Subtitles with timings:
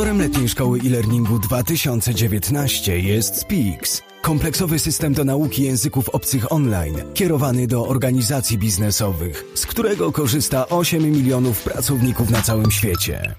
[0.00, 4.02] Sponsorem letniej szkoły e-learningu 2019 jest Speaks.
[4.22, 11.02] Kompleksowy system do nauki języków obcych online, kierowany do organizacji biznesowych, z którego korzysta 8
[11.02, 13.34] milionów pracowników na całym świecie.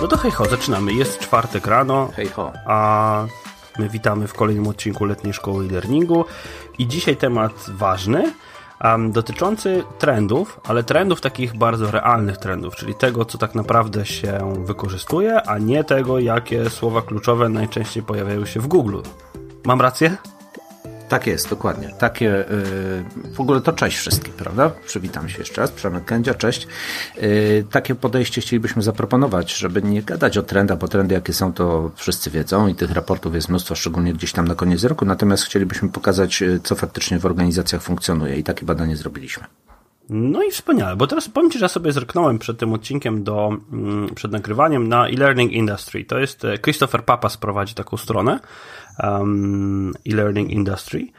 [0.00, 0.92] No to hej ho, zaczynamy.
[0.92, 2.10] Jest czwartek rano.
[2.16, 2.52] Hej ho.
[2.66, 3.26] A
[3.78, 6.24] my witamy w kolejnym odcinku Letniej Szkoły e-learningu.
[6.78, 8.32] I dzisiaj temat ważny,
[8.84, 14.64] um, dotyczący trendów, ale trendów takich bardzo realnych trendów, czyli tego, co tak naprawdę się
[14.64, 18.98] wykorzystuje, a nie tego, jakie słowa kluczowe najczęściej pojawiają się w Google.
[19.64, 20.16] Mam rację?
[21.10, 21.94] Tak jest, dokładnie.
[21.98, 24.70] Takie, yy, w ogóle to cześć wszystkim, prawda?
[24.86, 26.66] Przywitam się jeszcze raz, Przemek Kędzia, cześć.
[27.16, 31.90] Yy, takie podejście chcielibyśmy zaproponować, żeby nie gadać o trendach, bo trendy jakie są, to
[31.94, 35.88] wszyscy wiedzą i tych raportów jest mnóstwo, szczególnie gdzieś tam na koniec roku, natomiast chcielibyśmy
[35.88, 39.44] pokazać, y, co faktycznie w organizacjach funkcjonuje i takie badanie zrobiliśmy.
[40.12, 44.14] No i wspaniale, bo teraz powiem Ci, że sobie zerknąłem przed tym odcinkiem do, mm,
[44.14, 46.04] przed nagrywaniem na e-learning industry.
[46.04, 48.40] To jest e, Christopher Papas prowadzi taką stronę
[49.02, 51.12] um, e-learning industry.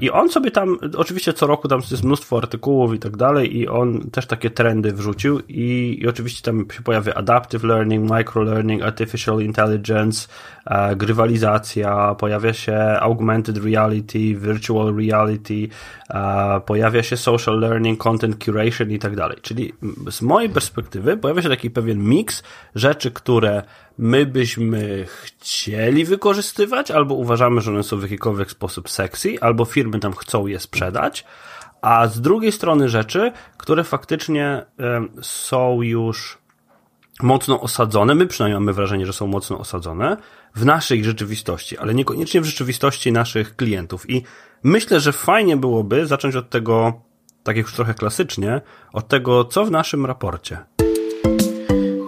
[0.00, 3.68] I on sobie tam, oczywiście co roku tam jest mnóstwo artykułów i tak dalej, i
[3.68, 8.82] on też takie trendy wrzucił, i, i oczywiście tam się pojawia adaptive learning, micro learning,
[8.82, 10.28] artificial intelligence,
[10.66, 15.68] e, grywalizacja, pojawia się augmented reality, virtual reality,
[16.10, 19.38] e, pojawia się social learning, content curation i tak dalej.
[19.42, 19.72] Czyli
[20.10, 22.42] z mojej perspektywy pojawia się taki pewien miks
[22.74, 23.62] rzeczy, które
[23.98, 29.98] my byśmy chcieli wykorzystywać, albo uważamy, że one są w jakikolwiek sposób sexy, albo firmy
[29.98, 31.24] tam chcą je sprzedać,
[31.82, 34.66] a z drugiej strony rzeczy, które faktycznie
[35.22, 36.38] są już
[37.22, 40.16] mocno osadzone, my przynajmniej mamy wrażenie, że są mocno osadzone
[40.54, 44.10] w naszej rzeczywistości, ale niekoniecznie w rzeczywistości naszych klientów.
[44.10, 44.22] I
[44.62, 47.02] myślę, że fajnie byłoby zacząć od tego,
[47.42, 48.60] tak jak już trochę klasycznie,
[48.92, 50.81] od tego, co w naszym raporcie.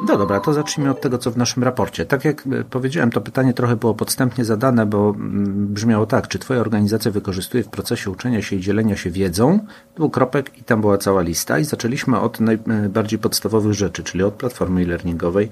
[0.08, 2.06] No dobra, to zacznijmy od tego, co w naszym raporcie.
[2.06, 6.38] Tak jak e, powiedziałem, to pytanie trochę było podstępnie zadane, bo mm, brzmiało tak, czy
[6.38, 9.58] Twoja organizacja wykorzystuje w procesie uczenia się i dzielenia się wiedzą,
[9.96, 14.82] dwukropek i tam była cała lista i zaczęliśmy od najbardziej podstawowych rzeczy, czyli od platformy
[14.82, 15.48] e-learningowej,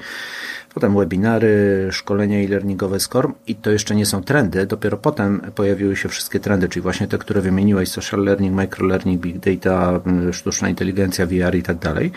[0.75, 6.09] potem webinary, szkolenia e-learningowe SCORM i to jeszcze nie są trendy, dopiero potem pojawiły się
[6.09, 10.01] wszystkie trendy, czyli właśnie te, które wymieniłeś, social learning, microlearning, big data,
[10.33, 12.13] sztuczna inteligencja, VR i tak dalej,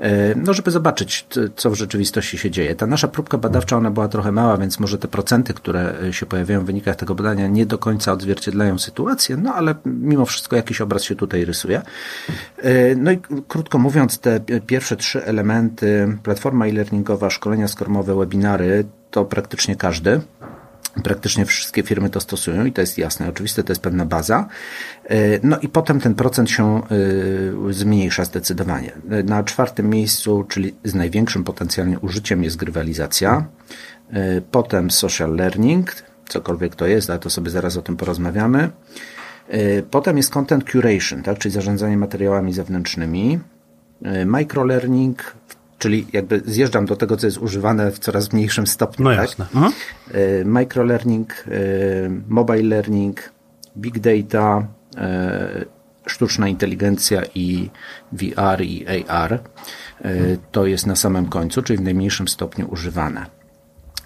[0.00, 1.26] e, no żeby zobaczyć,
[1.56, 2.74] co w rzeczywistości się dzieje.
[2.74, 6.60] Ta nasza próbka badawcza, ona była trochę mała, więc może te procenty, które się pojawiają
[6.60, 11.02] w wynikach tego badania nie do końca odzwierciedlają sytuację, no ale mimo wszystko jakiś obraz
[11.02, 11.82] się tutaj rysuje.
[12.58, 13.18] E, no i
[13.48, 20.20] krótko mówiąc, te pierwsze trzy elementy, platforma e-learningowa, szkolenia skormowe, webinary, to praktycznie każdy.
[21.04, 23.28] Praktycznie wszystkie firmy to stosują i to jest jasne.
[23.28, 24.48] Oczywiście to jest pewna baza.
[25.04, 26.82] E, no i potem ten procent się
[27.70, 28.92] e, zmniejsza zdecydowanie.
[29.24, 33.46] Na czwartym miejscu, czyli z największym potencjalnie użyciem jest grywalizacja.
[34.10, 35.94] E, potem social learning,
[36.28, 38.70] cokolwiek to jest, ale to sobie zaraz o tym porozmawiamy.
[39.90, 43.40] Potem jest content curation, tak, czyli zarządzanie materiałami zewnętrznymi.
[44.26, 45.34] Microlearning,
[45.82, 49.04] czyli jakby zjeżdżam do tego, co jest używane w coraz mniejszym stopniu.
[49.04, 49.18] No tak?
[49.18, 49.46] jasne.
[49.54, 49.72] Mhm.
[50.44, 51.44] Microlearning,
[52.28, 53.32] mobile learning,
[53.76, 54.66] big data,
[56.06, 57.70] sztuczna inteligencja i
[58.12, 59.40] VR i AR.
[60.52, 63.26] To jest na samym końcu, czyli w najmniejszym stopniu używane.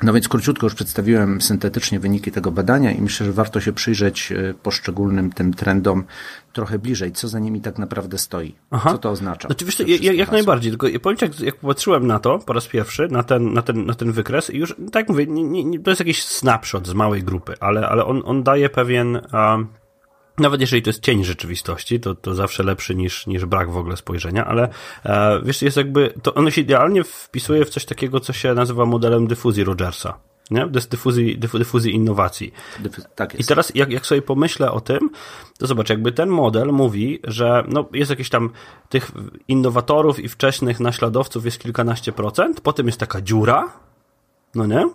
[0.02, 4.32] No więc króciutko już przedstawiłem syntetycznie wyniki tego badania i myślę, że warto się przyjrzeć
[4.62, 6.04] poszczególnym tym trendom
[6.56, 8.54] trochę bliżej, co za nimi tak naprawdę stoi.
[8.70, 8.92] Aha.
[8.92, 9.48] Co to oznacza?
[9.48, 13.08] Oczywiście, ja, jak najbardziej, tylko ja powiem jak, jak popatrzyłem na to po raz pierwszy,
[13.08, 16.00] na ten, na ten, na ten wykres i już, tak mówię, nie, nie, to jest
[16.00, 19.20] jakiś snapshot z małej grupy, ale, ale on, on daje pewien...
[19.32, 19.68] Um,
[20.38, 23.96] nawet jeżeli to jest cień rzeczywistości, to, to zawsze lepszy niż, niż brak w ogóle
[23.96, 24.68] spojrzenia, ale
[25.04, 28.84] e, wiesz, jest jakby, to ono się idealnie wpisuje w coś takiego, co się nazywa
[28.84, 30.18] modelem dyfuzji Rogersa.
[30.50, 30.66] Nie?
[30.66, 32.52] Dyfuzji, dyfuzji innowacji.
[33.14, 33.44] tak jest.
[33.44, 35.10] I teraz, jak, jak sobie pomyślę o tym,
[35.58, 38.50] to zobacz, jakby ten model mówi, że no, jest jakieś tam
[38.88, 39.10] tych
[39.48, 43.72] innowatorów i wczesnych naśladowców jest kilkanaście procent, potem jest taka dziura,
[44.54, 44.88] no nie?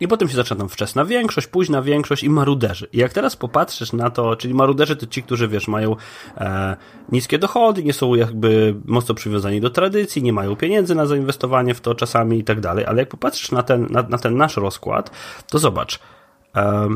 [0.00, 2.88] I potem się zaczyna tam wczesna większość, późna większość i maruderzy.
[2.92, 5.96] I jak teraz popatrzysz na to, czyli maruderzy to ci, którzy wiesz, mają
[6.36, 6.76] e,
[7.12, 11.80] niskie dochody, nie są jakby mocno przywiązani do tradycji, nie mają pieniędzy na zainwestowanie w
[11.80, 15.10] to czasami i tak dalej, ale jak popatrzysz na ten, na, na ten nasz rozkład,
[15.50, 15.98] to zobacz.
[16.56, 16.88] E,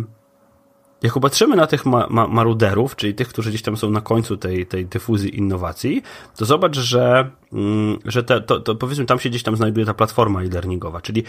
[1.02, 4.36] jak popatrzymy na tych ma, ma, maruderów, czyli tych, którzy gdzieś tam są na końcu
[4.36, 6.02] tej, tej dyfuzji innowacji,
[6.36, 9.94] to zobacz, że, mm, że te, to, to powiedzmy tam się gdzieś tam znajduje ta
[9.94, 11.24] platforma e-learningowa, czyli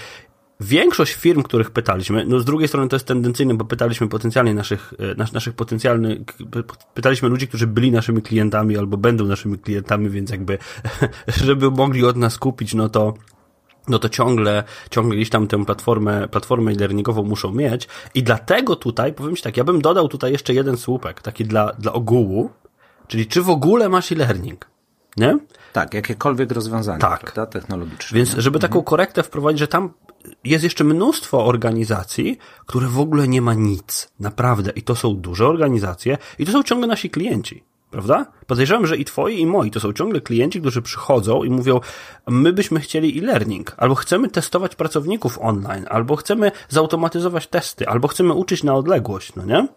[0.61, 4.93] większość firm, których pytaliśmy, no z drugiej strony to jest tendencyjne, bo pytaliśmy potencjalnie naszych,
[4.99, 6.19] e, nas, naszych potencjalnych,
[6.93, 10.57] pytaliśmy ludzi, którzy byli naszymi klientami albo będą naszymi klientami, więc jakby,
[11.45, 13.13] żeby mogli od nas kupić, no to
[13.87, 17.87] no to ciągle, ciągle gdzieś tam tę platformę, platformę e-learningową muszą mieć.
[18.13, 21.73] I dlatego tutaj, powiem Ci tak, ja bym dodał tutaj jeszcze jeden słupek, taki dla,
[21.73, 22.49] dla ogółu,
[23.07, 24.69] czyli czy w ogóle masz e-learning,
[25.17, 25.39] nie?
[25.73, 27.19] Tak, jakiekolwiek rozwiązanie tak.
[27.19, 28.17] Prawda, technologiczne.
[28.17, 28.85] Więc żeby taką mhm.
[28.85, 29.93] korektę wprowadzić, że tam
[30.43, 34.11] jest jeszcze mnóstwo organizacji, które w ogóle nie ma nic.
[34.19, 34.71] Naprawdę.
[34.75, 37.63] I to są duże organizacje i to są ciągle nasi klienci.
[37.91, 38.25] Prawda?
[38.47, 41.79] Podejrzewam, że i twoi, i moi to są ciągle klienci, którzy przychodzą i mówią,
[42.27, 48.33] my byśmy chcieli e-learning, albo chcemy testować pracowników online, albo chcemy zautomatyzować testy, albo chcemy
[48.33, 49.67] uczyć na odległość, no nie?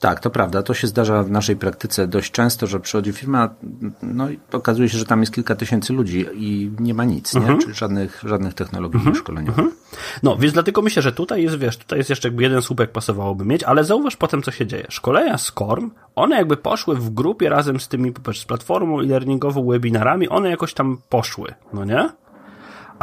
[0.00, 0.62] Tak, to prawda.
[0.62, 3.54] To się zdarza w naszej praktyce dość często, że przychodzi firma,
[4.02, 7.54] no i okazuje się, że tam jest kilka tysięcy ludzi i nie ma nic, mhm.
[7.54, 7.62] nie?
[7.62, 9.16] Czyli żadnych, żadnych technologii mhm.
[9.16, 9.58] szkoleniowych.
[9.58, 9.76] Mhm.
[10.22, 13.44] No, więc dlatego myślę, że tutaj jest, wiesz, tutaj jest jeszcze jakby jeden słupek pasowałoby
[13.44, 14.86] mieć, ale zauważ potem, co się dzieje.
[14.88, 20.50] Szkolenia SCORM, one jakby poszły w grupie razem z tymi, z platformą e-learningową, webinarami, one
[20.50, 22.08] jakoś tam poszły, no nie?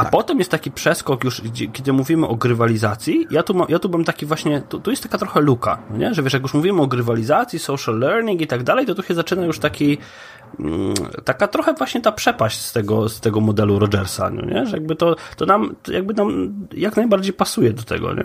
[0.02, 0.12] A tak.
[0.12, 4.26] potem jest taki przeskok już, kiedy mówimy o grywalizacji, ja tu, ja tu bym taki
[4.26, 6.14] właśnie, tu, tu jest taka trochę luka, no nie?
[6.14, 9.14] że wiesz, jak już mówimy o grywalizacji, social learning i tak dalej, to tu się
[9.14, 9.98] zaczyna już taki,
[10.60, 10.94] mm,
[11.24, 14.66] taka trochę właśnie ta przepaść z tego, z tego modelu Rogersa, no nie?
[14.66, 18.22] że jakby to, to nam, jakby nam jak najbardziej pasuje do tego, nie?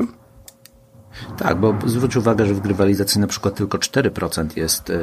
[1.38, 4.94] Tak, bo zwróć uwagę, że w grywalizacji na przykład tylko 4% jest, e,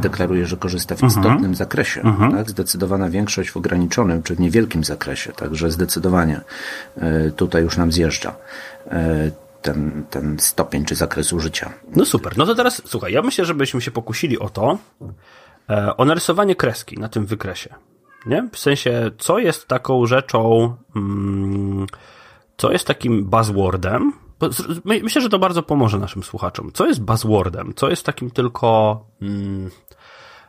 [0.00, 1.24] deklaruje, że korzysta w mhm.
[1.24, 2.00] istotnym zakresie.
[2.00, 2.32] Mhm.
[2.32, 2.50] Tak?
[2.50, 6.40] Zdecydowana większość w ograniczonym czy w niewielkim zakresie, także zdecydowanie
[6.96, 8.36] e, tutaj już nam zjeżdża
[8.86, 9.30] e,
[9.62, 11.72] ten, ten stopień czy zakres użycia.
[11.96, 12.38] No super.
[12.38, 14.78] No to teraz słuchaj, ja myślę, żebyśmy się pokusili o to,
[15.96, 17.74] o narysowanie kreski na tym wykresie.
[18.26, 18.48] Nie?
[18.52, 21.86] W sensie, co jest taką rzeczą, mm,
[22.56, 24.12] co jest takim buzzwordem,
[24.84, 26.70] Myślę, że to bardzo pomoże naszym słuchaczom.
[26.74, 27.72] Co jest buzzwordem?
[27.76, 29.70] Co jest takim tylko mm,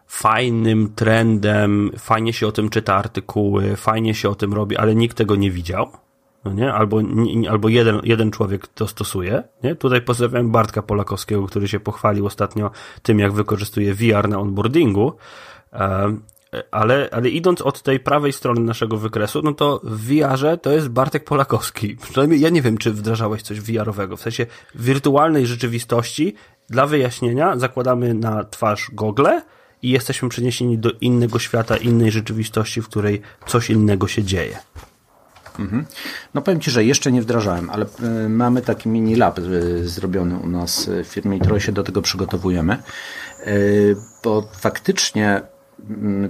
[0.07, 5.17] fajnym trendem, fajnie się o tym czyta artykuły, fajnie się o tym robi, ale nikt
[5.17, 5.89] tego nie widział?
[6.45, 6.73] No nie?
[6.73, 7.01] Albo,
[7.49, 9.43] albo jeden, jeden człowiek to stosuje.
[9.63, 9.75] Nie?
[9.75, 15.13] Tutaj pozdrawiam Bartka Polakowskiego, który się pochwalił ostatnio tym, jak wykorzystuje VR na onboardingu.
[16.71, 20.87] Ale, ale idąc od tej prawej strony naszego wykresu, no to w VR-ze to jest
[20.87, 21.97] Bartek Polakowski.
[22.09, 24.17] Przynajmniej ja nie wiem, czy wdrażałeś coś VR-owego.
[24.17, 24.45] W sensie
[24.75, 26.35] wirtualnej rzeczywistości,
[26.69, 29.41] dla wyjaśnienia, zakładamy na twarz gogle
[29.81, 34.57] i jesteśmy przeniesieni do innego świata, innej rzeczywistości, w której coś innego się dzieje.
[35.59, 35.85] Mhm.
[36.33, 37.85] No powiem Ci, że jeszcze nie wdrażałem, ale
[38.25, 41.83] y, mamy taki mini lab y, zrobiony u nas w firmie i trochę się do
[41.83, 42.77] tego przygotowujemy,
[43.47, 45.41] y, bo faktycznie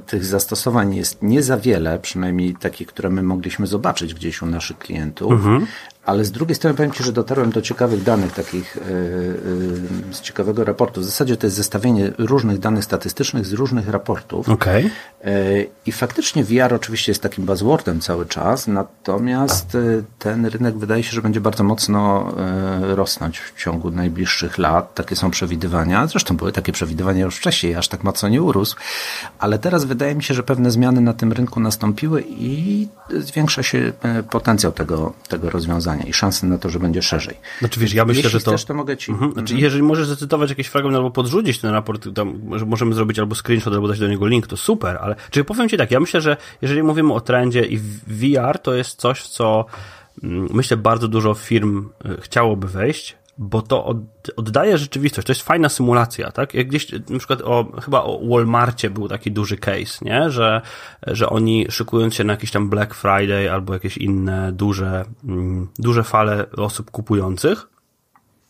[0.06, 4.78] tych zastosowań jest nie za wiele, przynajmniej takich, które my mogliśmy zobaczyć gdzieś u naszych
[4.78, 5.68] klientów, mhm
[6.08, 8.84] ale z drugiej strony powiem Ci, że dotarłem do ciekawych danych, takich e, e,
[10.14, 11.02] z ciekawego raportu.
[11.02, 14.50] W zasadzie to jest zestawienie różnych danych statystycznych z różnych raportów.
[14.50, 14.90] Okay.
[15.24, 15.32] E,
[15.86, 19.78] I faktycznie VR oczywiście jest takim buzzwordem cały czas, natomiast
[20.20, 22.34] ten rynek wydaje się, że będzie bardzo mocno
[22.82, 24.94] rosnąć w ciągu najbliższych lat.
[24.94, 26.08] Takie są przewidywania.
[26.08, 28.76] Zresztą były takie przewidywania już wcześniej, aż tak mocno nie urósł,
[29.40, 33.94] ale teraz wydaje mi się, że pewne zmiany na tym rynku nastąpiły i zwiększa się
[34.30, 37.36] potencjał tego, tego rozwiązania i szanse na to, że będzie szerzej.
[37.60, 38.52] Znaczy wiesz, ja myślę, Jeśli że to...
[38.52, 39.12] Chcesz, to mogę ci...
[39.12, 39.32] Mhm.
[39.32, 39.64] Znaczy, mhm.
[39.64, 43.88] jeżeli możesz zacytować jakiś fragment albo podrzucić ten raport, tam możemy zrobić albo screenshot, albo
[43.88, 46.84] dać do niego link, to super, ale czy powiem ci tak, ja myślę, że jeżeli
[46.84, 47.78] mówimy o trendzie i
[48.08, 49.66] VR, to jest coś, w co
[50.24, 53.98] mm, myślę bardzo dużo firm y, chciałoby wejść, bo to od,
[54.36, 55.28] oddaje rzeczywistość.
[55.28, 56.54] To jest fajna symulacja, tak?
[56.54, 60.30] Jak gdzieś, na przykład o, chyba o Walmartie był taki duży case, nie?
[60.30, 60.62] Że,
[61.08, 66.04] że oni szykując się na jakiś tam Black Friday albo jakieś inne duże, mm, duże
[66.04, 67.68] fale osób kupujących,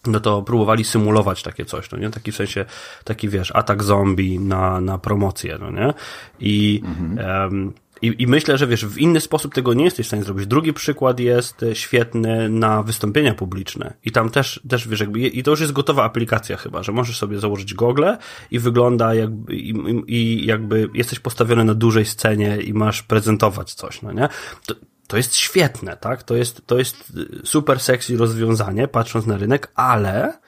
[0.07, 2.09] no to próbowali symulować takie coś, no nie?
[2.09, 2.65] Taki w sensie,
[3.03, 5.93] taki wiesz, atak zombie na, na promocję, no nie?
[6.39, 7.43] I, mhm.
[7.51, 10.47] um, i, I myślę, że wiesz, w inny sposób tego nie jesteś w stanie zrobić.
[10.47, 13.93] Drugi przykład jest e, świetny na wystąpienia publiczne.
[14.05, 17.17] I tam też, też wiesz, jakby, i to już jest gotowa aplikacja chyba, że możesz
[17.17, 18.17] sobie założyć gogle
[18.51, 19.73] i wygląda jakby, i,
[20.07, 24.29] i jakby jesteś postawiony na dużej scenie i masz prezentować coś, no nie?
[24.65, 24.75] To,
[25.07, 26.23] to jest świetne, tak?
[26.23, 27.13] To jest, to jest
[27.43, 30.39] e, super sexy rozwiązanie, patrząc na rynek, ale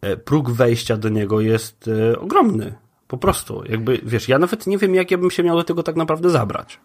[0.00, 2.87] e, próg wejścia do niego jest ogromny.
[3.08, 5.82] Po prostu, jakby, wiesz, ja nawet nie wiem, jak ja bym się miał do tego
[5.82, 6.80] tak naprawdę zabrać.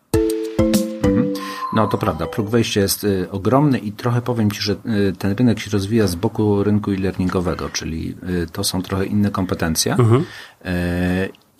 [1.03, 1.33] Mhm.
[1.73, 5.35] No to prawda, próg wejścia jest y, ogromny i trochę powiem Ci, że y, ten
[5.35, 9.95] rynek się rozwija z boku rynku e-learningowego, czyli y, to są trochę inne kompetencje.
[9.95, 10.25] Mhm.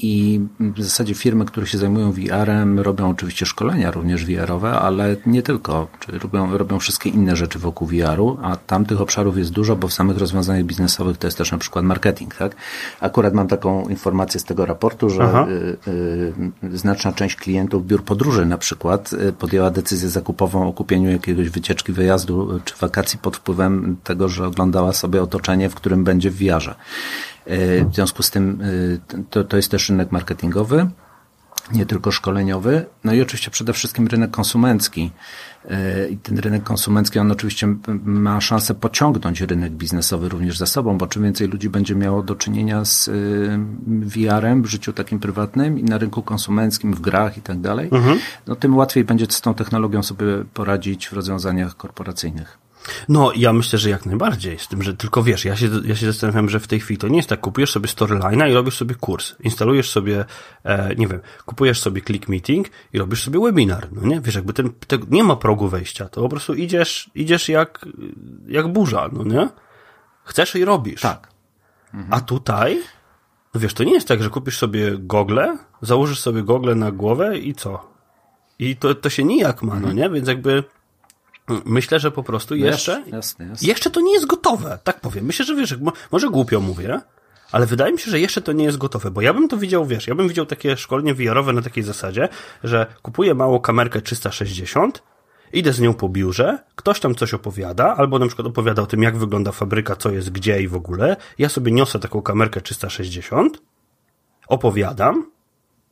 [0.04, 5.42] I w zasadzie firmy, które się zajmują VR-em, robią oczywiście szkolenia również VR-owe, ale nie
[5.42, 5.88] tylko.
[6.00, 9.88] Czyli robią, robią wszystkie inne rzeczy wokół VR-u, a tam tych obszarów jest dużo, bo
[9.88, 12.36] w samych rozwiązaniach biznesowych to jest też na przykład marketing.
[12.36, 12.56] Tak?
[13.00, 15.92] Akurat mam taką informację z tego raportu, że y,
[16.68, 21.50] y, znaczna część klientów biur podróży na przykład y, podjęła decyzję zakupową o kupieniu jakiegoś
[21.50, 26.36] wycieczki, wyjazdu czy wakacji pod wpływem tego, że oglądała sobie otoczenie, w którym będzie w
[26.36, 26.76] VR-ze.
[27.46, 28.60] E, w związku z tym
[29.14, 30.90] e, to, to jest też rynek marketingowy,
[31.72, 32.86] nie tylko szkoleniowy.
[33.04, 35.12] No i oczywiście przede wszystkim rynek konsumencki.
[35.70, 40.98] E, I ten rynek konsumencki, on oczywiście ma szansę pociągnąć rynek biznesowy również za sobą,
[40.98, 43.10] bo czym więcej ludzi będzie miało do czynienia z
[43.88, 48.20] VR-em w życiu takim prywatnym i na rynku konsumenckim, w grach i tak dalej, mhm.
[48.48, 52.63] no tym łatwiej będzie z tą technologią sobie poradzić w rozwiązaniach korporacyjnych.
[53.10, 54.60] No, ja myślę, że jak najbardziej.
[54.60, 57.08] Z tym, że tylko wiesz, ja się, ja się zastanawiam, że w tej chwili to
[57.08, 59.36] nie jest tak, kupujesz sobie storyline'a i robisz sobie kurs.
[59.40, 60.26] Instalujesz sobie,
[60.64, 63.88] e, nie wiem, kupujesz sobie click meeting i robisz sobie webinar.
[63.92, 64.22] No nie?
[64.22, 66.10] Wiesz, jakby ten, te, nie ma progu wejścia.
[66.10, 67.86] To po prostu idziesz, idziesz jak,
[68.48, 69.50] jak burza, no nie?
[70.24, 71.02] Chcesz i robisz.
[71.02, 71.28] Tak.
[71.94, 72.14] Mhm.
[72.14, 72.82] A tutaj,
[73.54, 77.38] no wiesz, to nie jest tak, że kupisz sobie gogle, założysz sobie gogle na głowę
[77.38, 77.94] i co?
[78.60, 79.96] I to, to się nijak ma, no mhm.
[79.96, 80.10] nie?
[80.10, 80.64] Więc jakby,
[81.66, 83.68] Myślę, że po prostu no jeszcze, jasne, jasne.
[83.68, 85.26] jeszcze to nie jest gotowe, tak powiem.
[85.26, 85.76] Myślę, że wiesz,
[86.12, 87.02] może głupio mówię,
[87.52, 89.86] ale wydaje mi się, że jeszcze to nie jest gotowe, bo ja bym to widział,
[89.86, 92.30] wiesz, ja bym widział takie szkolenie VR-owe na takiej zasadzie,
[92.64, 95.04] że kupuję małą kamerkę 360,
[95.54, 99.04] idę z nią po biurze, ktoś tam coś opowiada, albo na przykład opowiada o tym,
[99.04, 101.16] jak wygląda fabryka, co jest gdzie i w ogóle.
[101.38, 103.62] Ja sobie niosę taką kamerkę 360,
[104.48, 105.32] opowiadam,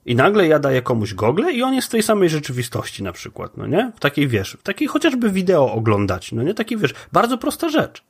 [0.06, 3.58] i nagle ja daję komuś gogle i on jest w tej samej rzeczywistości na przykład,
[3.58, 3.92] no nie?
[3.96, 6.54] W takiej, wiesz, w takiej chociażby wideo oglądać, no nie?
[6.54, 8.04] Taki, wiesz, bardzo prosta rzecz.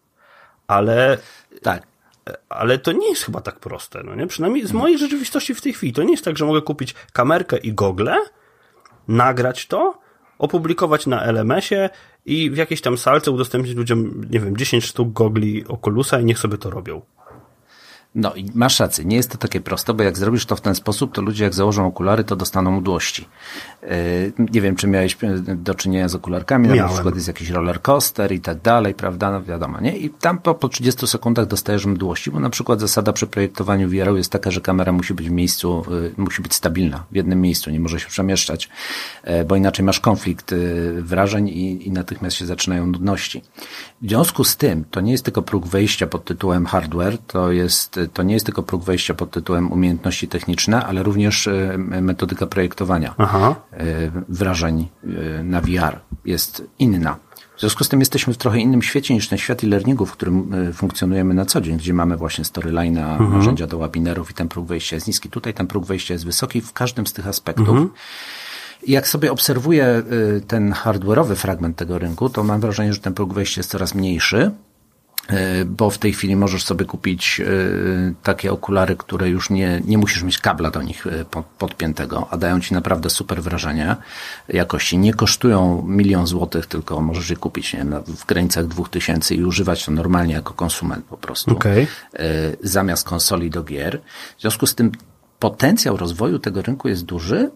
[0.68, 1.18] Ale...
[1.62, 1.88] Tak.
[2.50, 4.28] Ale to nie jest chyba tak proste, no nie?
[4.28, 5.94] Przynajmniej z mojej rzeczywistości w tej chwili.
[5.94, 8.18] To nie jest tak, że mogę kupić kamerkę i gogle,
[9.08, 10.00] nagrać to,
[10.38, 11.90] opublikować na LMS-ie
[12.26, 16.40] i w jakiejś tam salce udostępnić ludziom, nie wiem, 10 sztuk gogli Oculusa i niech
[16.40, 17.02] sobie to robią.
[18.16, 20.76] No i masz rację, nie jest to takie proste, bo jak zrobisz to w ten
[20.76, 23.28] sposób, to ludzie jak założą okulary, to dostaną mdłości.
[23.82, 23.90] Yy,
[24.54, 25.18] nie wiem, czy miałeś
[25.56, 29.44] do czynienia z okularkami, na przykład jest jakiś roller coaster i tak dalej, prawda, no
[29.44, 29.98] wiadomo, nie?
[29.98, 34.18] I tam po, po 30 sekundach dostajesz mdłości, bo na przykład zasada przy projektowaniu VR
[34.18, 37.72] jest taka, że kamera musi być w miejscu, yy, musi być stabilna, w jednym miejscu,
[37.72, 38.70] nie może się przemieszczać,
[39.24, 40.56] yy, bo inaczej masz konflikt
[41.00, 43.42] wrażeń i, i natychmiast się zaczynają nudności.
[44.02, 48.01] W związku z tym, to nie jest tylko próg wejścia pod tytułem hardware, to jest
[48.08, 53.16] to nie jest tylko próg wejścia pod tytułem umiejętności techniczne, ale również e, metodyka projektowania
[53.18, 53.56] Aha.
[53.72, 53.86] E,
[54.30, 57.18] wrażeń e, na VR jest inna.
[57.56, 60.52] W związku z tym jesteśmy w trochę innym świecie niż ten świat e-learningu, w którym
[60.74, 63.34] funkcjonujemy na co dzień, gdzie mamy właśnie storyline'a, mhm.
[63.34, 65.30] narzędzia do webinarów i ten próg wejścia jest niski.
[65.30, 67.70] Tutaj ten próg wejścia jest wysoki w każdym z tych aspektów.
[67.70, 67.90] Mhm.
[68.88, 70.04] Jak sobie obserwuję
[70.48, 74.52] ten hardware'owy fragment tego rynku, to mam wrażenie, że ten próg wejścia jest coraz mniejszy.
[75.30, 77.46] E, bo w tej chwili możesz sobie kupić e,
[78.24, 81.26] takie okulary, które już nie, nie musisz mieć kabla do nich e,
[81.58, 83.96] podpiętego, a dają ci naprawdę super wrażenie
[84.50, 84.98] jakości.
[84.98, 89.86] Nie kosztują milion złotych, tylko możesz je kupić nie, w granicach dwóch tysięcy i używać
[89.86, 91.52] to normalnie jako konsument po prostu.
[91.52, 91.88] Okay.
[92.64, 94.02] Zamiast konsoli do gier.
[94.38, 94.92] W związku z tym
[95.42, 97.52] potencjał rozwoju tego rynku jest duży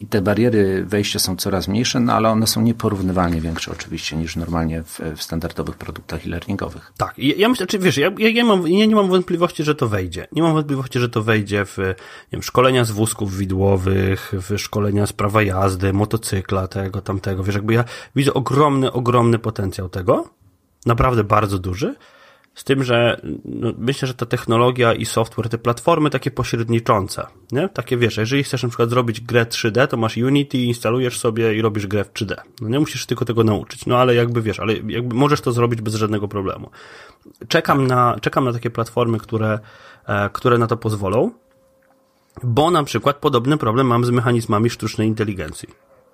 [0.00, 4.36] i te bariery wejścia są coraz mniejsze, no ale one są nieporównywalnie większe oczywiście niż
[4.36, 6.92] normalnie w, w standardowych produktach e-learningowych.
[6.96, 9.74] Tak, ja, ja myślę, czy wiesz, ja, ja, ja, mam, ja nie mam wątpliwości, że
[9.74, 10.26] to wejdzie.
[10.32, 11.94] Nie mam wątpliwości, że to wejdzie w nie
[12.32, 17.44] wiem, szkolenia z wózków widłowych, w szkolenia z prawa jazdy, motocykla, tego, tamtego.
[17.44, 17.84] Wiesz, jakby ja
[18.16, 20.28] widzę ogromny, ogromny potencjał tego,
[20.86, 21.94] naprawdę bardzo duży,
[22.56, 27.68] z tym, że no, myślę, że ta technologia i software, te platformy takie pośredniczące, nie?
[27.68, 31.62] Takie wiesz, jeżeli chcesz na przykład zrobić grę 3D, to masz Unity, instalujesz sobie i
[31.62, 32.34] robisz grę w 3D.
[32.60, 33.86] No nie musisz tylko tego nauczyć.
[33.86, 36.70] No ale jakby wiesz, ale jakby możesz to zrobić bez żadnego problemu.
[37.48, 39.58] Czekam na, czekam na takie platformy, które,
[40.06, 41.30] e, które na to pozwolą,
[42.42, 45.68] bo na przykład podobny problem mam z mechanizmami sztucznej inteligencji.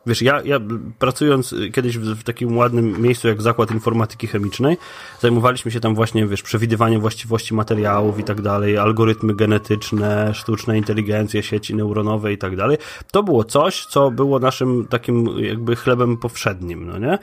[0.06, 0.60] Wiesz, ja, ja
[0.98, 4.76] pracując kiedyś w, w, takim ładnym miejscu jak Zakład Informatyki Chemicznej,
[5.20, 11.42] zajmowaliśmy się tam właśnie, wiesz, przewidywaniem właściwości materiałów i tak dalej, algorytmy genetyczne, sztuczna inteligencja,
[11.42, 12.78] sieci neuronowe i tak dalej.
[13.10, 17.18] To było coś, co było naszym takim jakby chlebem powszednim, no nie?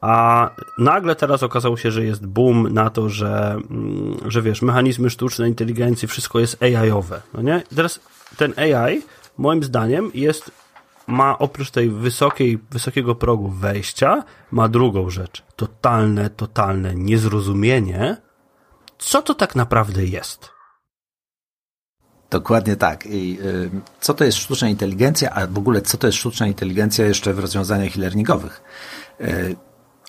[0.00, 5.10] A nagle teraz okazało się, że jest boom na to, że, mm, że wiesz, mechanizmy
[5.10, 7.62] sztucznej inteligencji, wszystko jest AI-owe, no nie?
[7.72, 8.00] I teraz
[8.36, 9.02] ten AI,
[9.38, 10.63] moim zdaniem, jest
[11.06, 15.42] ma oprócz tej wysokiej, wysokiego progu wejścia, ma drugą rzecz.
[15.56, 18.16] Totalne, totalne niezrozumienie,
[18.98, 20.54] co to tak naprawdę jest.
[22.30, 23.06] Dokładnie tak.
[23.06, 23.70] I y,
[24.00, 27.38] co to jest sztuczna inteligencja, a w ogóle co to jest sztuczna inteligencja jeszcze w
[27.38, 28.62] rozwiązaniach e-learningowych?
[29.20, 29.56] Y,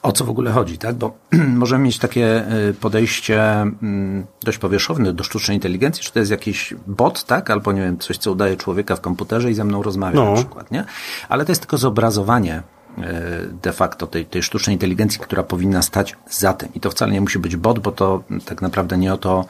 [0.05, 0.95] o co w ogóle chodzi, tak?
[0.95, 1.17] Bo
[1.63, 6.73] możemy mieć takie y, podejście mm, dość powierzchowne do sztucznej inteligencji, czy to jest jakiś
[6.87, 7.49] bot, tak?
[7.49, 10.31] Albo nie wiem, coś, co udaje człowieka w komputerze i ze mną rozmawia no.
[10.31, 10.85] na przykład, nie?
[11.29, 12.63] Ale to jest tylko zobrazowanie
[12.97, 16.69] E, de facto tej, tej sztucznej inteligencji, która powinna stać za tym.
[16.73, 19.45] I to wcale nie musi być bot, bo to tak naprawdę nie o to,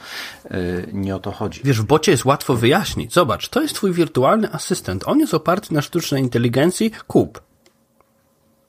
[0.50, 0.58] e,
[0.92, 1.60] nie o to chodzi.
[1.64, 3.12] Wiesz, w bocie jest łatwo wyjaśnić.
[3.12, 5.08] Zobacz, to jest twój wirtualny asystent.
[5.08, 6.90] On jest oparty na sztucznej inteligencji.
[7.06, 7.45] Kup.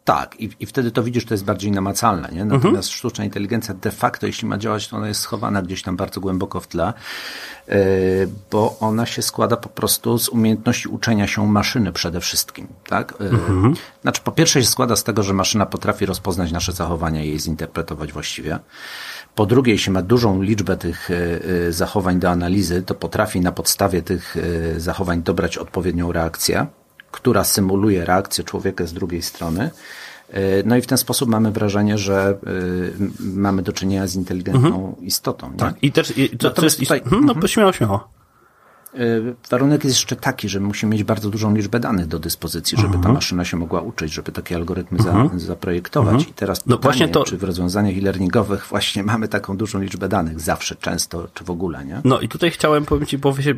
[0.07, 2.45] Tak, i, i wtedy to widzisz, to jest bardziej namacalne, nie?
[2.45, 2.83] Natomiast mhm.
[2.83, 6.59] sztuczna inteligencja de facto, jeśli ma działać, to ona jest schowana gdzieś tam bardzo głęboko
[6.59, 6.93] w tle,
[7.67, 7.75] yy,
[8.51, 13.13] bo ona się składa po prostu z umiejętności uczenia się maszyny przede wszystkim, tak?
[13.19, 13.73] Yy, mhm.
[14.01, 17.39] Znaczy, po pierwsze się składa z tego, że maszyna potrafi rozpoznać nasze zachowania i je
[17.39, 18.59] zinterpretować właściwie.
[19.35, 21.09] Po drugie, jeśli ma dużą liczbę tych
[21.49, 24.35] yy, zachowań do analizy, to potrafi na podstawie tych
[24.77, 26.67] zachowań dobrać odpowiednią reakcję
[27.17, 29.71] która symuluje reakcję człowieka z drugiej strony.
[30.29, 34.87] E, no i w ten sposób mamy wrażenie, że y, mamy do czynienia z inteligentną
[34.87, 35.05] mhm.
[35.05, 35.51] istotą.
[35.51, 35.57] Nie?
[35.57, 37.11] Tak, i też i to, to jest tutaj, ist...
[37.11, 37.47] no mhm.
[37.47, 38.07] śmiało, śmiało.
[38.99, 42.93] Y, warunek jest jeszcze taki, że musimy mieć bardzo dużą liczbę danych do dyspozycji, żeby
[42.93, 43.15] ta mhm.
[43.15, 45.39] maszyna się mogła uczyć, żeby takie algorytmy za, mhm.
[45.39, 46.13] zaprojektować.
[46.13, 46.29] Mhm.
[46.29, 47.23] I teraz no pytanie, właśnie to...
[47.23, 51.85] czy w rozwiązaniach e-learningowych właśnie mamy taką dużą liczbę danych, zawsze, często, czy w ogóle,
[51.85, 52.01] nie?
[52.03, 53.57] No i tutaj chciałem powiedzieć, powiedzieć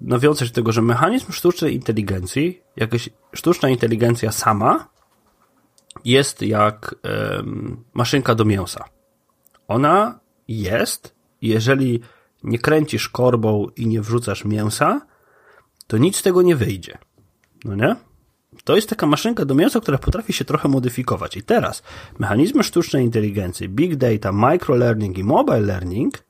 [0.00, 4.88] nawiązać do tego, że mechanizm sztucznej inteligencji, jakaś sztuczna inteligencja sama
[6.04, 6.94] jest jak
[7.36, 8.84] um, maszynka do mięsa.
[9.68, 12.00] Ona jest, jeżeli
[12.44, 15.00] nie kręcisz korbą i nie wrzucasz mięsa,
[15.86, 16.98] to nic z tego nie wyjdzie.
[17.64, 17.96] No nie?
[18.64, 21.36] To jest taka maszynka do mięsa, która potrafi się trochę modyfikować.
[21.36, 21.82] I teraz
[22.18, 26.24] mechanizmy sztucznej inteligencji, big data, microlearning i mobile learning,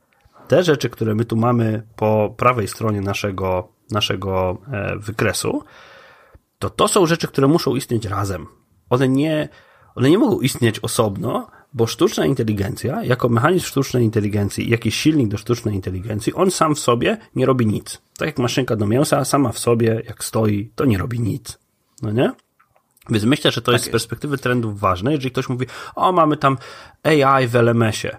[0.48, 5.64] te rzeczy, które my tu mamy po prawej stronie naszego, naszego e, wykresu,
[6.58, 8.46] to to są rzeczy, które muszą istnieć razem.
[8.90, 9.48] One nie,
[9.94, 15.38] one nie mogą istnieć osobno, bo sztuczna inteligencja, jako mechanizm sztucznej inteligencji, jakiś silnik do
[15.38, 18.02] sztucznej inteligencji, on sam w sobie nie robi nic.
[18.16, 21.58] Tak jak maszynka do mięsa, sama w sobie, jak stoi, to nie robi nic.
[22.02, 22.32] No nie?
[23.10, 25.12] Więc myślę, że to tak jest z perspektywy trendów ważne.
[25.12, 26.58] Jeżeli ktoś mówi, o, mamy tam
[27.02, 28.16] AI w LMS-ie,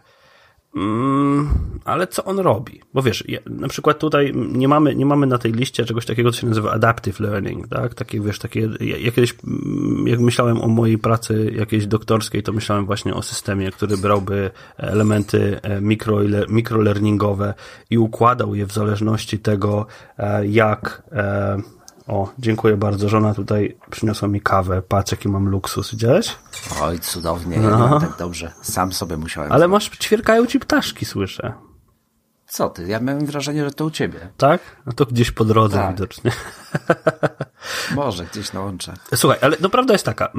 [0.76, 1.50] Mm,
[1.86, 2.82] ale co on robi?
[2.94, 6.32] Bo wiesz, ja, na przykład tutaj nie mamy, nie mamy na tej liście czegoś takiego,
[6.32, 7.94] co się nazywa adaptive learning, tak?
[7.94, 12.54] Takie, wiesz, takie, ja, ja kiedyś, mm, jak myślałem o mojej pracy jakiejś doktorskiej, to
[12.54, 17.54] myślałem właśnie o systemie, który brałby elementy e, mikro, mikrolearningowe
[17.90, 19.86] i układał je w zależności tego,
[20.18, 21.58] e, jak, e,
[22.08, 23.10] o, dziękuję bardzo.
[23.10, 24.82] Żona tutaj przyniosła mi kawę.
[24.82, 25.92] Patrz, jaki mam luksus.
[25.92, 26.36] Widziałeś?
[26.82, 27.58] Oj, cudownie.
[27.58, 28.00] No.
[28.00, 28.52] tak dobrze.
[28.62, 29.52] Sam sobie musiałem.
[29.52, 31.54] Ale masz, ćwierkają ci ptaszki, słyszę.
[32.48, 32.88] Co ty?
[32.88, 34.20] Ja miałem wrażenie, że to u ciebie.
[34.38, 34.62] Tak?
[34.86, 35.96] No to gdzieś po drodze tak.
[35.96, 36.32] widocznie.
[37.96, 38.96] Może gdzieś na łączach.
[39.16, 40.32] Słuchaj, ale no prawda jest taka.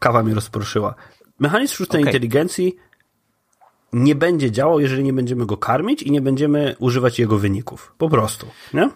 [0.00, 0.94] Kawa mnie rozproszyła.
[1.38, 2.12] Mechanizm sztucznej okay.
[2.12, 2.76] inteligencji
[3.92, 7.94] nie będzie działał, jeżeli nie będziemy go karmić i nie będziemy używać jego wyników.
[7.98, 8.90] Po prostu, nie?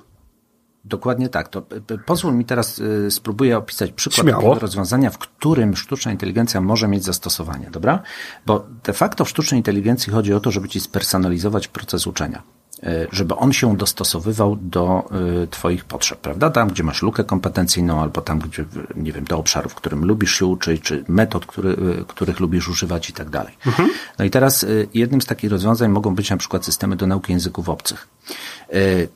[0.88, 1.48] Dokładnie tak.
[1.48, 1.62] To
[2.06, 7.04] pozwól mi teraz y, spróbuję opisać przykład takiego rozwiązania, w którym sztuczna inteligencja może mieć
[7.04, 8.02] zastosowanie, dobra?
[8.46, 12.42] Bo de facto w sztucznej inteligencji chodzi o to, żeby ci spersonalizować proces uczenia.
[12.82, 15.10] E, żeby on się dostosowywał do
[15.42, 16.50] e, Twoich potrzeb, prawda?
[16.50, 18.64] Tam, gdzie masz lukę kompetencyjną, albo tam, gdzie,
[18.96, 22.68] nie wiem, do obszaru, w którym lubisz się uczyć, czy metod, który, e, których lubisz
[22.68, 23.56] używać i tak dalej.
[23.66, 23.88] Mhm.
[24.18, 27.68] No i teraz jednym z takich rozwiązań mogą być na przykład systemy do nauki języków
[27.68, 28.08] obcych.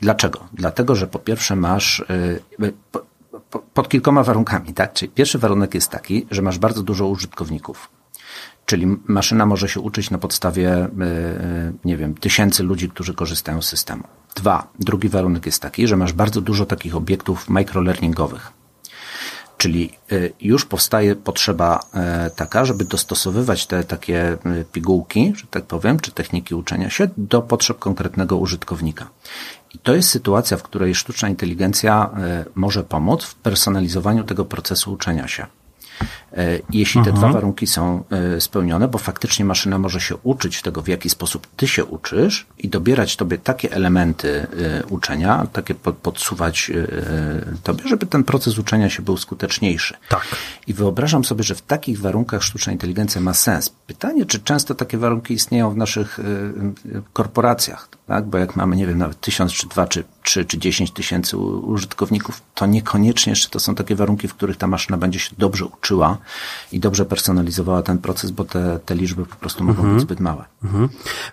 [0.01, 0.41] Dlaczego?
[0.53, 2.05] Dlatego, że po pierwsze masz
[3.75, 4.93] pod kilkoma warunkami, tak?
[4.93, 7.89] Czyli pierwszy warunek jest taki, że masz bardzo dużo użytkowników
[8.67, 13.63] Czyli maszyna może się uczyć na podstawie, e, e, nie wiem, tysięcy ludzi, którzy korzystają
[13.63, 14.03] z systemu.
[14.35, 18.53] Dwa, drugi warunek jest taki, że masz bardzo dużo takich obiektów microlearningowych.
[19.59, 21.81] Czyli e, już powstaje potrzeba
[22.37, 24.39] taka, żeby dostosowywać te takie
[24.73, 29.11] pigułki, że tak powiem, czy techniki uczenia się do potrzeb konkretnego użytkownika.
[29.75, 32.11] I to jest sytuacja, w której sztuczna inteligencja
[32.55, 35.47] może pomóc w personalizowaniu tego procesu uczenia się.
[36.33, 37.33] E, jeśli te dwa mhm.
[37.33, 41.69] warunki są e, spełnione, bo faktycznie maszyna może się uczyć tego, w jaki sposób ty
[41.69, 46.71] się uczysz i dobierać tobie takie elementy e, uczenia, takie podsuwać
[47.63, 49.95] tobie, żeby ten proces uczenia się był skuteczniejszy.
[50.09, 50.27] Tak.
[50.67, 53.75] I wyobrażam sobie, że w takich warunkach sztuczna inteligencja ma sens.
[53.87, 56.21] Pytanie, czy często takie warunki istnieją w naszych
[57.13, 58.25] korporacjach, tak?
[58.25, 62.43] Bo jak mamy, nie wiem, nawet tysiąc, czy dwa, czy trzy, czy dziesięć tysięcy użytkowników,
[62.55, 66.19] to niekoniecznie jeszcze to są takie warunki, w których ta maszyna będzie się dobrze uczyła
[66.73, 69.95] i dobrze personalizowała ten proces, bo te, te liczby po prostu mogą mhm.
[69.95, 70.45] być zbyt małe.
[70.65, 70.89] Mhm.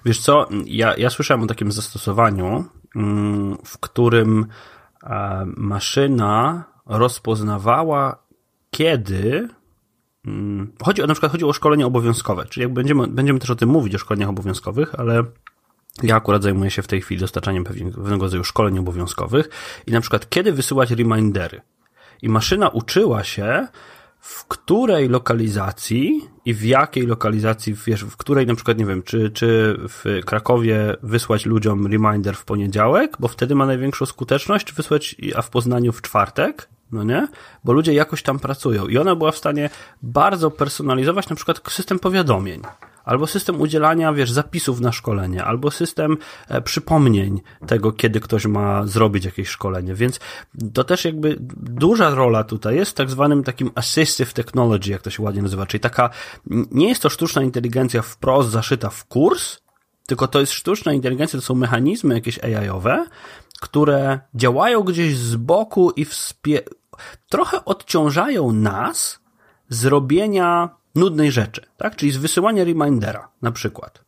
[0.06, 4.46] Wiesz co, ja, ja słyszałem o takim zastosowaniu mm, w którym
[5.58, 8.24] maszyna rozpoznawała,
[8.72, 9.50] kiedy
[10.26, 13.56] mm, Chodzi o, na przykład chodzi o szkolenie obowiązkowe, czyli jak będziemy, będziemy też o
[13.56, 15.24] tym mówić, o szkoleniach obowiązkowych, ale
[16.04, 19.50] ja akurat zajmuję się w tej chwili dostarczaniem pewnego rodzaju szkoleń obowiązkowych
[19.88, 21.62] i na przykład kiedy wysyłać remindery.
[22.22, 23.68] I maszyna uczyła się,
[24.20, 29.30] w której lokalizacji i w jakiej lokalizacji, wiesz, w której na przykład, nie wiem, czy,
[29.30, 35.16] czy w Krakowie wysłać ludziom reminder w poniedziałek, bo wtedy ma największą skuteczność, czy wysłać,
[35.36, 37.28] a w Poznaniu w czwartek, no nie?
[37.64, 39.70] Bo ludzie jakoś tam pracują i ona była w stanie
[40.02, 42.62] bardzo personalizować na przykład system powiadomień
[43.10, 48.88] albo system udzielania, wiesz, zapisów na szkolenie, albo system e, przypomnień tego, kiedy ktoś ma
[48.88, 49.96] zrobić jakieś szkolenie.
[49.96, 50.20] Więc
[50.74, 55.24] to też jakby duża rola tutaj jest tak zwanym takim assistive technology, jak to się
[55.24, 56.10] ładnie nazywa, czyli taka,
[56.72, 59.58] nie jest to sztuczna inteligencja wprost zaszyta w kurs,
[60.08, 63.06] tylko to jest sztuczna inteligencja, to są mechanizmy jakieś AI-owe,
[63.62, 66.62] które działają gdzieś z boku i wspie...
[67.30, 69.20] trochę odciążają nas
[69.70, 71.96] z robienia nudnej rzeczy, tak?
[71.96, 74.04] Czyli z wysyłania remindera na przykład.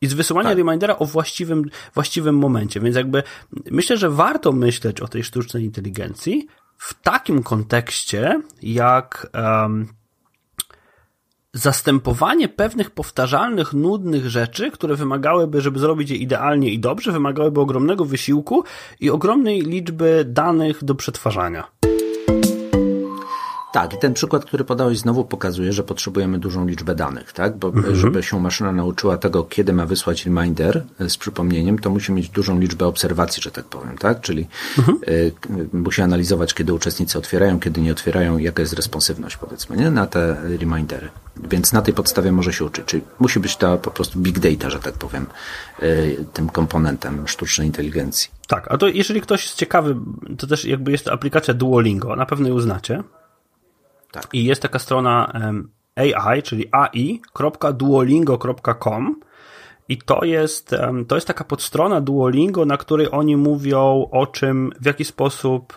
[0.00, 0.58] I z wysyłania tak.
[0.58, 2.80] remindera o właściwym, właściwym momencie.
[2.80, 3.22] Więc jakby
[3.70, 6.46] myślę, że warto myśleć o tej sztucznej inteligencji
[6.78, 9.88] w takim kontekście, jak um,
[11.52, 18.04] zastępowanie pewnych powtarzalnych, nudnych rzeczy, które wymagałyby, żeby zrobić je idealnie i dobrze, wymagałyby ogromnego
[18.04, 18.64] wysiłku
[19.00, 21.89] i ogromnej liczby danych do przetwarzania.
[23.72, 27.56] Tak, i ten przykład, który podałeś, znowu pokazuje, że potrzebujemy dużą liczbę danych, tak?
[27.56, 27.96] Bo mhm.
[27.96, 32.28] żeby się maszyna nauczyła tego, kiedy ma wysłać reminder e, z przypomnieniem, to musi mieć
[32.28, 34.20] dużą liczbę obserwacji, że tak powiem, tak?
[34.20, 34.46] Czyli
[34.78, 34.98] mhm.
[35.08, 35.32] y,
[35.72, 39.90] musi analizować, kiedy uczestnicy otwierają, kiedy nie otwierają, jaka jest responsywność, powiedzmy, nie?
[39.90, 41.08] Na te remindery.
[41.50, 42.84] Więc na tej podstawie może się uczyć.
[42.84, 45.26] Czyli musi być ta po prostu big data, że tak powiem,
[45.82, 48.30] y, tym komponentem sztucznej inteligencji.
[48.48, 49.96] Tak, a to jeżeli ktoś jest ciekawy,
[50.38, 53.02] to też jakby jest aplikacja Duolingo, na pewno ją znacie.
[54.12, 54.28] Tak.
[54.32, 55.32] I jest taka strona
[55.96, 59.20] AI, czyli ai.duolingo.com
[59.90, 60.76] i to jest,
[61.08, 65.74] to jest taka podstrona Duolingo, na której oni mówią o czym, w jaki sposób,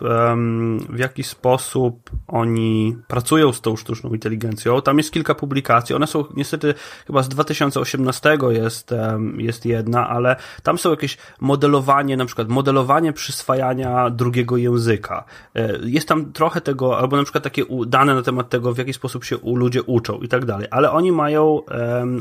[0.88, 4.82] w jaki sposób oni pracują z tą sztuczną inteligencją.
[4.82, 5.94] Tam jest kilka publikacji.
[5.94, 6.74] One są niestety
[7.06, 8.94] chyba z 2018 jest,
[9.36, 15.24] jest jedna, ale tam są jakieś modelowanie, na przykład modelowanie przyswajania drugiego języka.
[15.54, 18.92] E, jest tam trochę tego, albo na przykład takie dane na temat tego, w jaki
[18.92, 20.66] sposób się ludzie uczą i tak dalej.
[20.70, 21.60] Ale oni mają,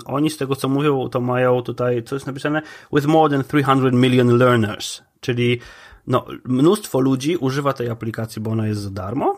[0.06, 2.62] oni z tego co mówią, to mają tutaj tutaj, co jest napisane,
[2.94, 5.60] with more than 300 million learners, czyli
[6.08, 9.36] no, mnóstwo ludzi używa tej aplikacji, bo ona jest za darmo,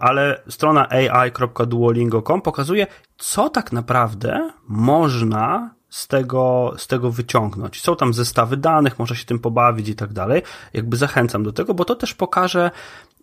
[0.00, 2.86] ale strona ai.duolingo.com pokazuje,
[3.18, 7.82] co tak naprawdę można z tego, z tego wyciągnąć.
[7.82, 10.42] Są tam zestawy danych, można się tym pobawić i tak dalej.
[10.72, 12.70] Jakby zachęcam do tego, bo to też pokaże,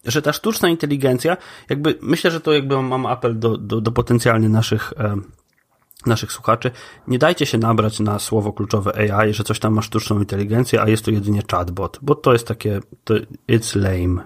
[0.06, 1.38] że ta sztuczna inteligencja,
[1.70, 4.94] jakby myślę, że to jakby mam apel do, do, do potencjalnie naszych
[6.06, 6.72] naszych słuchaczy,
[7.08, 10.90] nie dajcie się nabrać na słowo kluczowe AI, że coś tam ma sztuczną inteligencję, a
[10.90, 13.14] jest to jedynie chatbot, bo to jest takie, to
[13.50, 14.22] it's lame.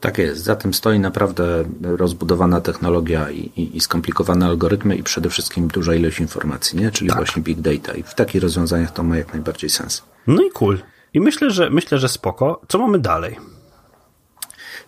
[0.00, 0.42] Tak jest.
[0.42, 5.94] Za tym stoi naprawdę rozbudowana technologia i, i, i, skomplikowane algorytmy i przede wszystkim duża
[5.94, 6.90] ilość informacji, nie?
[6.90, 7.18] czyli tak.
[7.18, 7.92] właśnie big data.
[7.92, 10.02] I w takich rozwiązaniach to ma jak najbardziej sens.
[10.26, 10.78] No i cool.
[11.14, 12.60] I myślę, że myślę, że spoko.
[12.68, 13.36] Co mamy dalej?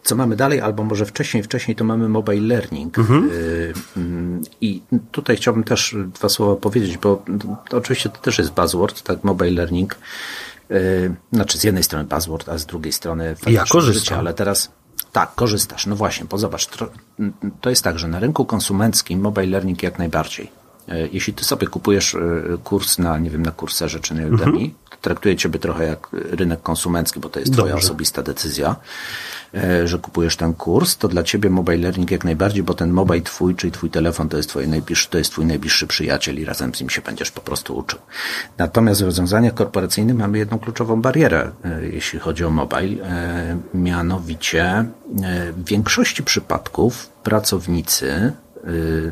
[0.07, 2.99] Co mamy dalej, albo może wcześniej, wcześniej to mamy mobile learning.
[2.99, 3.31] Mhm.
[3.33, 7.25] Y, mm, I tutaj chciałbym też dwa słowa powiedzieć, bo
[7.69, 9.97] to oczywiście to też jest buzzword, tak, mobile learning.
[10.71, 14.19] Y, znaczy z jednej strony buzzword, a z drugiej strony ja korzystam.
[14.19, 14.71] Ale teraz
[15.13, 15.87] tak, korzystasz.
[15.87, 16.69] No właśnie, bo zobacz,
[17.61, 20.51] to jest tak, że na rynku konsumenckim mobile learning jak najbardziej.
[20.89, 22.17] Y, jeśli ty sobie kupujesz
[22.65, 24.71] kurs na, nie wiem, na kurserze czy na Udemy, mhm.
[24.91, 27.87] to traktuje ciebie trochę jak rynek konsumencki, bo to jest twoja Dobrze.
[27.87, 28.77] osobista decyzja.
[29.55, 33.21] E, że kupujesz ten kurs, to dla ciebie mobile learning jak najbardziej, bo ten mobile
[33.21, 36.75] twój, czyli twój telefon to jest, twoje najbliższy, to jest twój najbliższy przyjaciel i razem
[36.75, 37.99] z nim się będziesz po prostu uczył.
[38.59, 44.85] Natomiast w rozwiązaniach korporacyjnych mamy jedną kluczową barierę, e, jeśli chodzi o mobile, e, mianowicie
[45.53, 48.33] w większości przypadków pracownicy,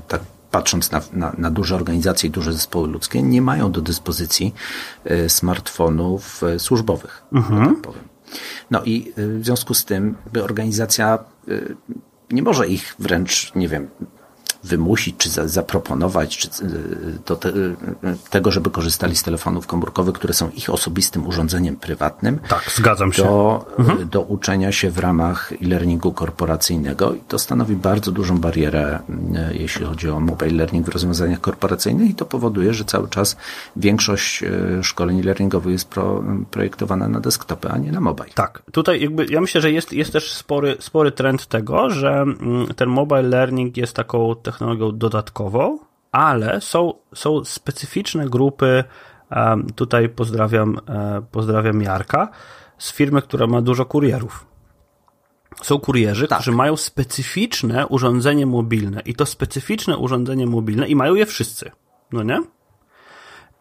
[0.09, 0.21] tak
[0.51, 4.55] patrząc na, na, na, duże organizacje i duże zespoły ludzkie, nie mają do dyspozycji
[5.29, 7.69] smartfonów służbowych, mhm.
[7.69, 8.14] tak powiem.
[8.71, 11.77] No i y, w związku z tym organizacja y,
[12.31, 13.89] nie może ich wręcz, nie wiem,
[14.65, 16.49] wymusić, czy za, zaproponować, czy
[17.27, 17.53] do te,
[18.31, 22.39] tego, żeby korzystali z telefonów komórkowych, które są ich osobistym urządzeniem prywatnym.
[22.49, 23.23] Tak, zgadzam się.
[23.23, 24.09] Do, mhm.
[24.09, 28.99] do uczenia się w ramach e-learningu korporacyjnego i to stanowi bardzo dużą barierę,
[29.53, 33.37] jeśli chodzi o mobile learning w rozwiązaniach korporacyjnych i to powoduje, że cały czas
[33.77, 34.45] większość
[34.83, 38.31] szkoleń e-learningowych jest pro, projektowana na desktopy, a nie na mobile.
[38.35, 42.25] Tak, tutaj jakby ja myślę, że jest, jest też spory, spory trend tego, że
[42.77, 44.54] ten mobile learning jest taką technologią
[44.93, 45.79] dodatkową,
[46.13, 48.85] ale są, są specyficzne grupy.
[49.77, 52.29] Tutaj pozdrawiam, e, pozdrawiam Jarka
[52.79, 54.47] z firmy, która ma dużo kurierów.
[55.63, 56.39] Są kurierzy, tak.
[56.39, 61.71] którzy mają specyficzne urządzenie mobilne i to specyficzne urządzenie mobilne i mają je wszyscy.
[62.13, 62.43] No nie?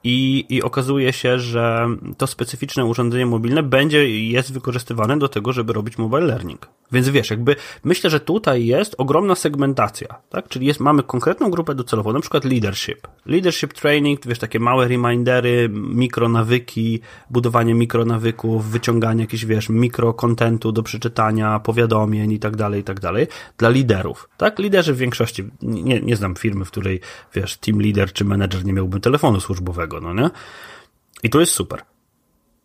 [0.03, 5.73] I, I okazuje się, że to specyficzne urządzenie mobilne będzie jest wykorzystywane do tego, żeby
[5.73, 6.67] robić mobile learning.
[6.93, 10.47] Więc wiesz, jakby myślę, że tutaj jest ogromna segmentacja, tak?
[10.47, 13.07] Czyli jest, mamy konkretną grupę docelową, na przykład leadership.
[13.25, 21.59] Leadership training, wiesz, takie małe remindery, mikronawyki, budowanie mikronawyków, wyciąganie jakichś, wiesz, mikrokontentu do przeczytania,
[21.59, 23.27] powiadomień i tak dalej, i tak dalej,
[23.57, 24.59] dla liderów, tak?
[24.59, 26.99] Liderzy w większości, nie, nie znam firmy, w której,
[27.33, 30.29] wiesz, team leader czy manager nie miałby telefonu służbowego, no nie?
[31.23, 31.81] I to jest super.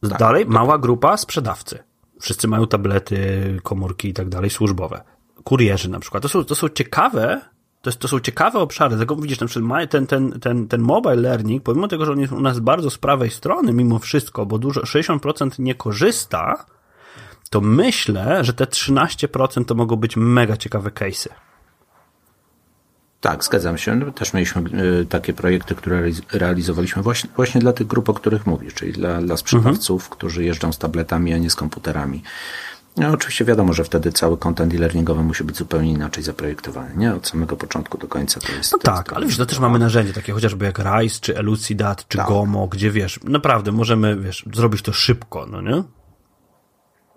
[0.09, 1.88] Tak, Dalej, mała grupa sprzedawcy
[2.21, 3.17] Wszyscy mają tablety,
[3.63, 5.03] komórki i tak dalej, służbowe.
[5.45, 6.23] Kurierzy na przykład.
[6.23, 7.41] To są, to są ciekawe,
[7.83, 8.97] to, jest, to są ciekawe obszary.
[8.97, 12.33] Tego widzisz, na przykład ten, ten, ten, ten mobile learning, pomimo tego, że on jest
[12.33, 16.67] u nas bardzo z prawej strony, mimo wszystko, bo dużo, 60% nie korzysta,
[17.51, 21.29] to myślę, że te 13% to mogą być mega ciekawe case'y.
[23.21, 23.97] Tak, zgadzam się.
[23.97, 24.63] No, też mieliśmy
[25.01, 26.03] y, takie projekty, które
[26.33, 30.17] realizowaliśmy właśnie, właśnie dla tych grup, o których mówisz, czyli dla, dla sprzedawców, mhm.
[30.17, 32.23] którzy jeżdżą z tabletami, a nie z komputerami.
[32.97, 37.15] No, oczywiście wiadomo, że wtedy cały content e-learningowy musi być zupełnie inaczej zaprojektowany, nie?
[37.15, 38.73] Od samego początku do końca to jest...
[38.73, 42.09] No tak, jest ale wiesz, to też mamy narzędzie takie chociażby jak RISE, czy Elucidat,
[42.09, 42.29] czy tak.
[42.29, 45.83] Gomo, gdzie wiesz, naprawdę możemy, wiesz, zrobić to szybko, no nie?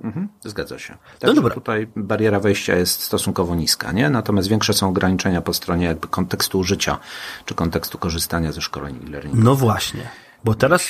[0.04, 0.98] Mhm, zgadza się.
[1.20, 4.10] Także no tutaj bariera wejścia jest stosunkowo niska, nie?
[4.10, 6.98] Natomiast większe są ograniczenia po stronie jakby kontekstu użycia,
[7.46, 9.36] czy kontekstu korzystania ze szkoleń e-learning.
[9.36, 10.10] No właśnie,
[10.44, 10.90] bo teraz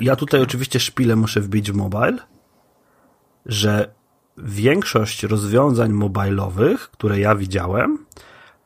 [0.00, 2.18] ja tutaj oczywiście szpilę muszę wbić w mobile,
[3.46, 3.94] że
[4.38, 7.98] większość rozwiązań mobilowych, które ja widziałem,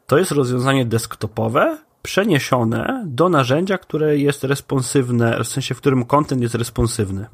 [0.07, 6.42] to jest rozwiązanie desktopowe, przeniesione do narzędzia, które jest responsywne, w sensie, w którym content
[6.42, 7.26] jest responsywny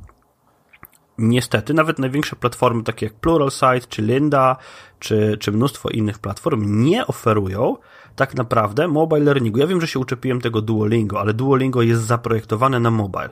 [1.18, 4.56] niestety nawet największe platformy takie jak Pluralsight, czy Lynda,
[4.98, 7.76] czy, czy mnóstwo innych platform nie oferują
[8.16, 9.58] tak naprawdę mobile learningu.
[9.58, 13.30] Ja wiem, że się uczepiłem tego Duolingo, ale Duolingo jest zaprojektowane na mobile.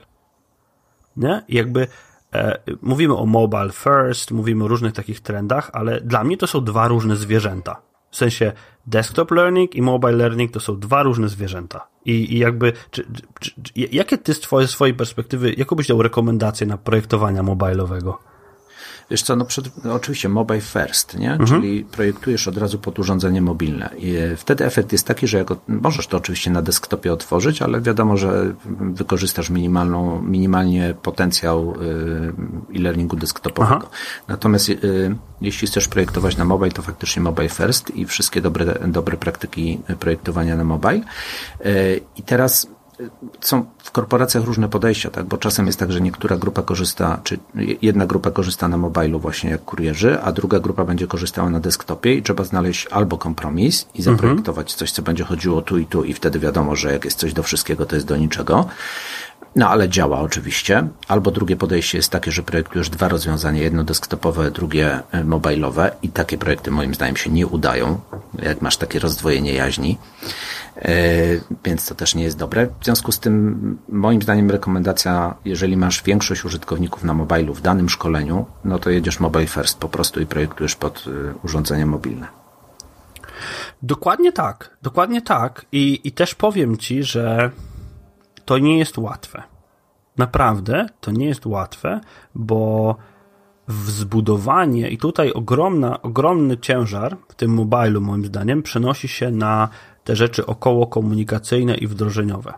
[1.17, 1.43] Nie?
[1.49, 1.87] Jakby
[2.33, 6.63] e, mówimy o mobile first, mówimy o różnych takich trendach, ale dla mnie to są
[6.63, 7.81] dwa różne zwierzęta.
[8.13, 8.51] W sensie
[8.87, 11.87] desktop learning i mobile learning to są dwa różne zwierzęta.
[12.05, 13.05] I, i jakby, czy,
[13.39, 18.32] czy, czy, jakie ty z twojej, swojej perspektywy, jaką byś dał rekomendację na projektowania mobilowego?
[19.11, 21.31] Wiesz co, no, przed, no oczywiście mobile first, nie?
[21.31, 21.49] Mhm.
[21.49, 23.89] Czyli projektujesz od razu pod urządzenie mobilne.
[23.97, 27.81] I e, wtedy efekt jest taki, że jako, możesz to oczywiście na desktopie otworzyć, ale
[27.81, 33.75] wiadomo, że wykorzystasz minimalną, minimalnie potencjał y, e-learningu desktopowego.
[33.75, 33.89] Aha.
[34.27, 39.17] Natomiast y, jeśli chcesz projektować na mobile, to faktycznie mobile first i wszystkie dobre, dobre
[39.17, 41.01] praktyki projektowania na mobile.
[42.15, 42.67] I teraz
[43.41, 45.25] są w korporacjach różne podejścia, tak?
[45.25, 47.39] bo czasem jest tak, że niektóra grupa korzysta, czy
[47.81, 52.15] jedna grupa korzysta na mobilu właśnie jak kurierzy, a druga grupa będzie korzystała na desktopie
[52.15, 54.77] i trzeba znaleźć albo kompromis i zaprojektować mhm.
[54.77, 57.43] coś, co będzie chodziło tu i tu i wtedy wiadomo, że jak jest coś do
[57.43, 58.65] wszystkiego, to jest do niczego.
[59.55, 60.87] No ale działa oczywiście.
[61.07, 66.09] Albo drugie podejście jest takie, że projektujesz dwa rozwiązania, jedno desktopowe, drugie e, mobilowe i
[66.09, 67.99] takie projekty moim zdaniem się nie udają,
[68.43, 69.97] jak masz takie rozdwojenie jaźni.
[70.75, 70.91] E,
[71.65, 72.67] więc to też nie jest dobre.
[72.79, 77.89] W związku z tym moim zdaniem rekomendacja, jeżeli masz większość użytkowników na mobilu w danym
[77.89, 82.27] szkoleniu, no to jedziesz mobile first po prostu i projektujesz pod e, urządzenia mobilne.
[83.83, 85.65] Dokładnie tak, dokładnie tak.
[85.71, 87.51] I, i też powiem Ci, że
[88.45, 89.43] to nie jest łatwe.
[90.17, 92.01] Naprawdę to nie jest łatwe,
[92.35, 92.95] bo
[93.67, 99.69] zbudowanie i tutaj ogromna, ogromny ciężar w tym mobilu moim zdaniem przenosi się na
[100.03, 102.53] te rzeczy około komunikacyjne i wdrożeniowe.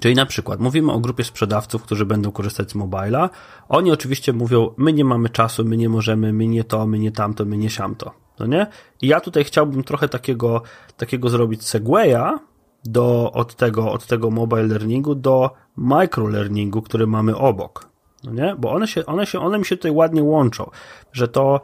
[0.00, 3.30] Czyli na przykład mówimy o grupie sprzedawców, którzy będą korzystać z mobila.
[3.68, 7.12] Oni oczywiście mówią, my nie mamy czasu, my nie możemy, my nie to, my nie
[7.12, 8.12] tamto, my nie siamto.
[8.38, 8.66] No nie?
[9.02, 10.62] I ja tutaj chciałbym trochę takiego,
[10.96, 12.38] takiego zrobić segwaya
[12.84, 17.88] do, od, tego, od tego mobile learningu do micro learningu, który mamy obok.
[18.24, 18.54] No nie?
[18.58, 20.70] Bo one się, one się, one mi się tutaj ładnie łączą,
[21.12, 21.60] że to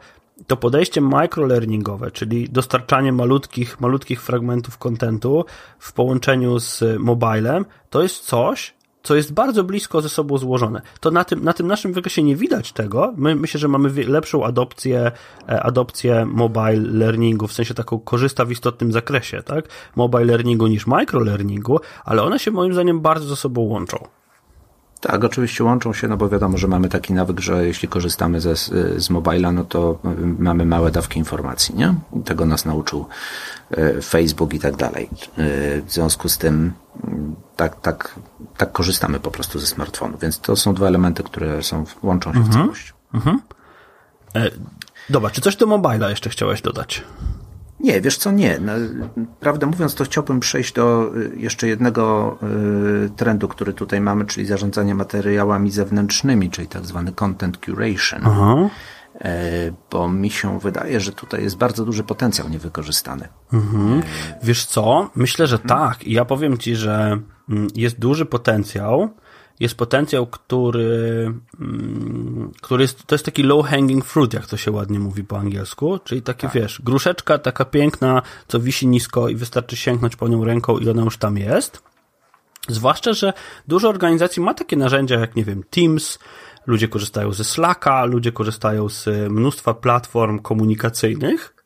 [0.47, 5.45] to podejście microlearningowe, czyli dostarczanie malutkich, malutkich fragmentów kontentu
[5.79, 8.73] w połączeniu z mobilem, to jest coś,
[9.07, 10.81] co jest bardzo blisko ze sobą złożone.
[10.99, 13.13] To na tym, na tym naszym wykresie nie widać tego.
[13.17, 15.11] My myślę, że mamy lepszą adopcję,
[15.49, 19.65] e, adopcję mobile learningu, w sensie taką korzysta w istotnym zakresie, tak?
[19.95, 24.16] Mobile learningu niż microlearningu, ale one się moim zdaniem bardzo ze sobą łączą.
[25.01, 28.55] Tak, oczywiście łączą się, no bo wiadomo, że mamy taki nawyk, że jeśli korzystamy ze,
[28.97, 29.99] z mobila, no to
[30.39, 31.95] mamy małe dawki informacji, nie?
[32.25, 33.05] Tego nas nauczył
[33.71, 35.09] e, Facebook i tak dalej.
[35.13, 36.73] E, w związku z tym
[37.55, 38.15] tak, tak,
[38.57, 42.39] tak korzystamy po prostu ze smartfonu, więc to są dwa elementy, które są, łączą się
[42.39, 42.53] mhm.
[42.53, 42.93] w całość.
[43.13, 43.41] Mhm.
[44.35, 44.51] E,
[45.09, 47.03] dobra, czy coś do mobila jeszcze chciałeś dodać?
[47.79, 48.59] Nie, wiesz co, nie.
[48.59, 48.73] No,
[49.39, 52.37] prawdę mówiąc, to chciałbym przejść do y, jeszcze jednego
[53.05, 58.21] y, trendu, który tutaj mamy, czyli zarządzanie materiałami zewnętrznymi, czyli tak zwany content curation.
[58.23, 58.69] Aha.
[59.21, 63.27] E, bo mi się wydaje, że tutaj jest bardzo duży potencjał niewykorzystany.
[63.53, 64.01] Mhm.
[64.43, 65.09] Wiesz co?
[65.15, 66.03] Myślę, że tak.
[66.03, 69.09] I ja powiem ci, że mm, jest duży potencjał
[69.59, 74.71] jest potencjał, który, mm, który jest, to jest taki low hanging fruit, jak to się
[74.71, 76.55] ładnie mówi po angielsku, czyli takie, tak.
[76.55, 81.03] wiesz, gruszeczka taka piękna, co wisi nisko i wystarczy sięgnąć po nią ręką i ona
[81.03, 81.83] już tam jest.
[82.69, 83.33] Zwłaszcza, że
[83.67, 86.19] dużo organizacji ma takie narzędzia jak, nie wiem, Teams,
[86.65, 91.56] ludzie korzystają ze Slacka, ludzie korzystają z mnóstwa platform komunikacyjnych,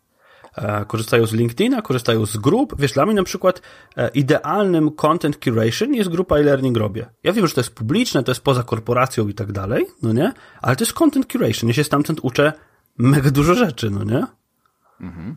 [0.87, 2.75] korzystają z LinkedIna, korzystają z grup.
[2.79, 3.61] Wiesz, dla mnie na przykład
[3.97, 7.09] e, idealnym content curation jest grupa e-learning robię.
[7.23, 10.33] Ja wiem, że to jest publiczne, to jest poza korporacją i tak dalej, no nie?
[10.61, 11.67] Ale to jest content curation.
[11.67, 12.53] Ja się stamtąd uczę
[12.97, 14.25] mega dużo rzeczy, no nie?
[15.01, 15.35] Mhm.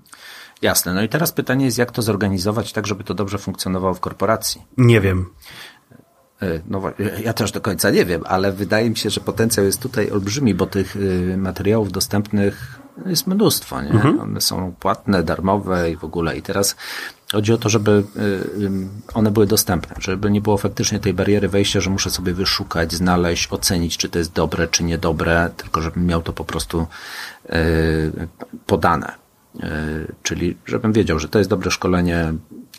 [0.62, 0.94] Jasne.
[0.94, 4.62] No i teraz pytanie jest, jak to zorganizować tak, żeby to dobrze funkcjonowało w korporacji?
[4.76, 5.30] Nie wiem.
[6.42, 6.82] E, no
[7.24, 10.54] ja też do końca nie wiem, ale wydaje mi się, że potencjał jest tutaj olbrzymi,
[10.54, 13.90] bo tych y, materiałów dostępnych jest mnóstwo, nie?
[13.90, 14.20] Mhm.
[14.20, 16.36] One są płatne, darmowe i w ogóle.
[16.36, 16.76] I teraz
[17.32, 18.70] chodzi o to, żeby y, y,
[19.14, 23.52] one były dostępne, żeby nie było faktycznie tej bariery wejścia, że muszę sobie wyszukać, znaleźć,
[23.52, 26.86] ocenić, czy to jest dobre, czy niedobre, tylko żebym miał to po prostu
[28.66, 29.12] podane.
[30.22, 32.34] Czyli żebym wiedział, że to jest dobre szkolenie,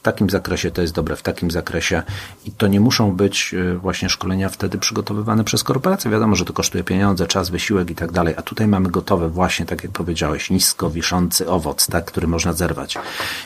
[0.06, 2.04] takim zakresie to jest dobre, w takim zakresie
[2.46, 6.12] i to nie muszą być e, właśnie szkolenia wtedy przygotowywane przez korporacje.
[6.12, 9.66] Wiadomo, że to kosztuje pieniądze, czas, wysiłek i tak dalej, a tutaj mamy gotowe właśnie,
[9.66, 12.98] tak jak powiedziałeś, nisko wiszący owoc, tak, który można zerwać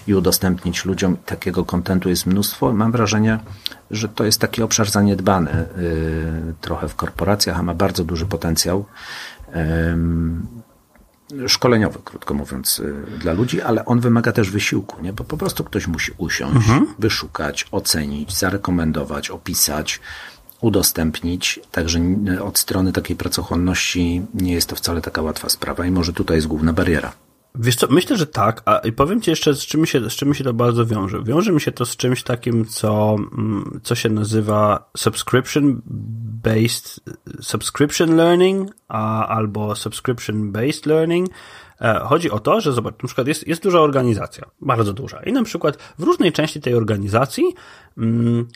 [0.08, 1.18] i udostępnić ludziom.
[1.26, 2.74] Takiego kontentu jest mnóstwo.
[2.74, 3.40] Mam wrażenie,
[3.92, 8.86] że to jest taki obszar zaniedbany yy, trochę w korporacjach, a ma bardzo duży potencjał.
[11.48, 15.14] Szkoleniowy, krótko mówiąc, y, dla ludzi, ale on wymaga też wysiłku, nie?
[15.14, 16.88] bo po prostu ktoś musi usiąść, mhm.
[17.00, 20.00] wyszukać, ocenić, zarekomendować, opisać,
[20.62, 21.60] udostępnić.
[21.72, 22.00] Także
[22.44, 26.48] od strony takiej pracochłonności nie jest to wcale taka łatwa sprawa i może tutaj jest
[26.48, 27.14] główna bariera.
[27.56, 30.44] Wiesz co, myślę, że tak, a powiem Ci jeszcze, z czym, się, z czym się
[30.44, 31.24] to bardzo wiąże.
[31.24, 37.00] Wiąże mi się to z czymś takim, co, mm, co się nazywa subscription-based,
[37.42, 41.30] subscription learning, a, albo subscription-based learning.
[41.82, 45.34] E, chodzi o to, że zobacz, na przykład jest, jest duża organizacja, bardzo duża i
[45.34, 47.44] na przykład w różnej części tej organizacji
[47.98, 48.48] mm,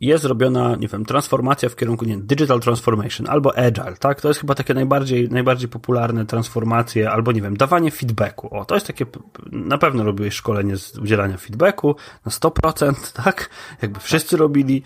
[0.00, 4.20] jest zrobiona, nie wiem, transformacja w kierunku, nie digital transformation albo agile, tak?
[4.20, 8.54] To jest chyba takie najbardziej, najbardziej popularne transformacje, albo nie wiem, dawanie feedbacku.
[8.56, 9.06] O, to jest takie,
[9.52, 13.50] na pewno robiłeś szkolenie z udzielania feedbacku na 100%, tak?
[13.82, 14.82] Jakby wszyscy robili.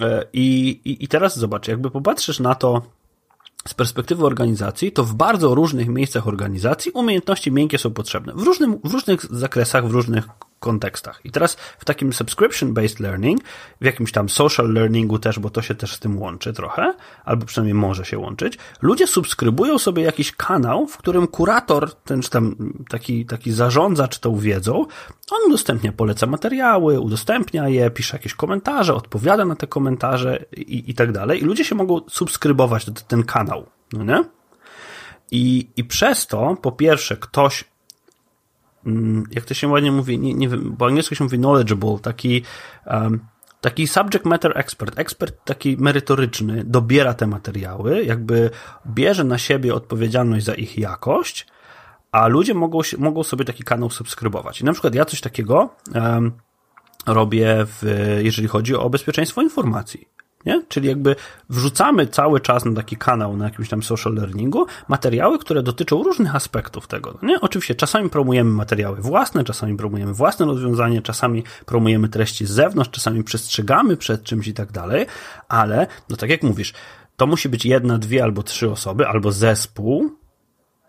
[0.00, 2.82] E, I, i, i teraz zobacz, jakby popatrzysz na to,
[3.68, 8.32] z perspektywy organizacji, to w bardzo różnych miejscach organizacji umiejętności miękkie są potrzebne.
[8.32, 10.28] W, różnym, w różnych zakresach, w różnych
[10.62, 11.20] kontekstach.
[11.24, 13.40] I teraz w takim subscription-based learning,
[13.80, 16.94] w jakimś tam social learningu też, bo to się też z tym łączy trochę,
[17.24, 22.30] albo przynajmniej może się łączyć, ludzie subskrybują sobie jakiś kanał, w którym kurator, ten czy
[22.30, 22.56] tam
[22.88, 24.86] taki, taki zarządzacz tą wiedzą,
[25.30, 30.94] on udostępnia, poleca materiały, udostępnia je, pisze jakieś komentarze, odpowiada na te komentarze i, i
[30.94, 31.42] tak dalej.
[31.42, 34.24] I ludzie się mogą subskrybować ten kanał, no nie?
[35.30, 37.64] I, I przez to, po pierwsze, ktoś
[39.30, 42.42] jak to się ładnie mówi, nie, nie wiem, po angielsku się mówi knowledgeable, taki,
[42.86, 43.20] um,
[43.60, 48.50] taki subject matter expert, ekspert taki merytoryczny, dobiera te materiały, jakby
[48.86, 51.46] bierze na siebie odpowiedzialność za ich jakość,
[52.12, 54.60] a ludzie mogą, mogą sobie taki kanał subskrybować.
[54.60, 56.32] I na przykład ja coś takiego um,
[57.06, 57.82] robię, w,
[58.22, 60.08] jeżeli chodzi o bezpieczeństwo informacji.
[60.46, 60.62] Nie?
[60.68, 61.16] Czyli jakby
[61.50, 66.36] wrzucamy cały czas na taki kanał, na jakimś tam social learningu, materiały, które dotyczą różnych
[66.36, 67.18] aspektów tego.
[67.22, 67.40] Nie?
[67.40, 73.24] Oczywiście czasami promujemy materiały własne, czasami promujemy własne rozwiązanie, czasami promujemy treści z zewnątrz, czasami
[73.24, 75.06] przestrzegamy przed czymś i tak dalej,
[75.48, 76.72] ale, no tak jak mówisz,
[77.16, 80.10] to musi być jedna, dwie albo trzy osoby, albo zespół,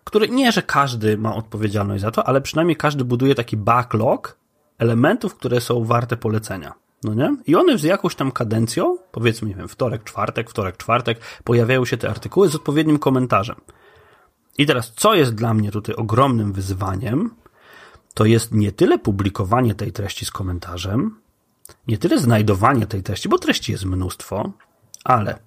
[0.03, 4.37] który nie, że każdy ma odpowiedzialność za to, ale przynajmniej każdy buduje taki backlog
[4.77, 6.73] elementów, które są warte polecenia.
[7.03, 7.35] No nie?
[7.47, 11.97] I one z jakąś tam kadencją, powiedzmy, nie wiem, wtorek, czwartek, wtorek, czwartek, pojawiają się
[11.97, 13.55] te artykuły z odpowiednim komentarzem.
[14.57, 17.29] I teraz, co jest dla mnie tutaj ogromnym wyzwaniem,
[18.13, 21.21] to jest nie tyle publikowanie tej treści z komentarzem,
[21.87, 24.51] nie tyle znajdowanie tej treści, bo treści jest mnóstwo,
[25.03, 25.39] ale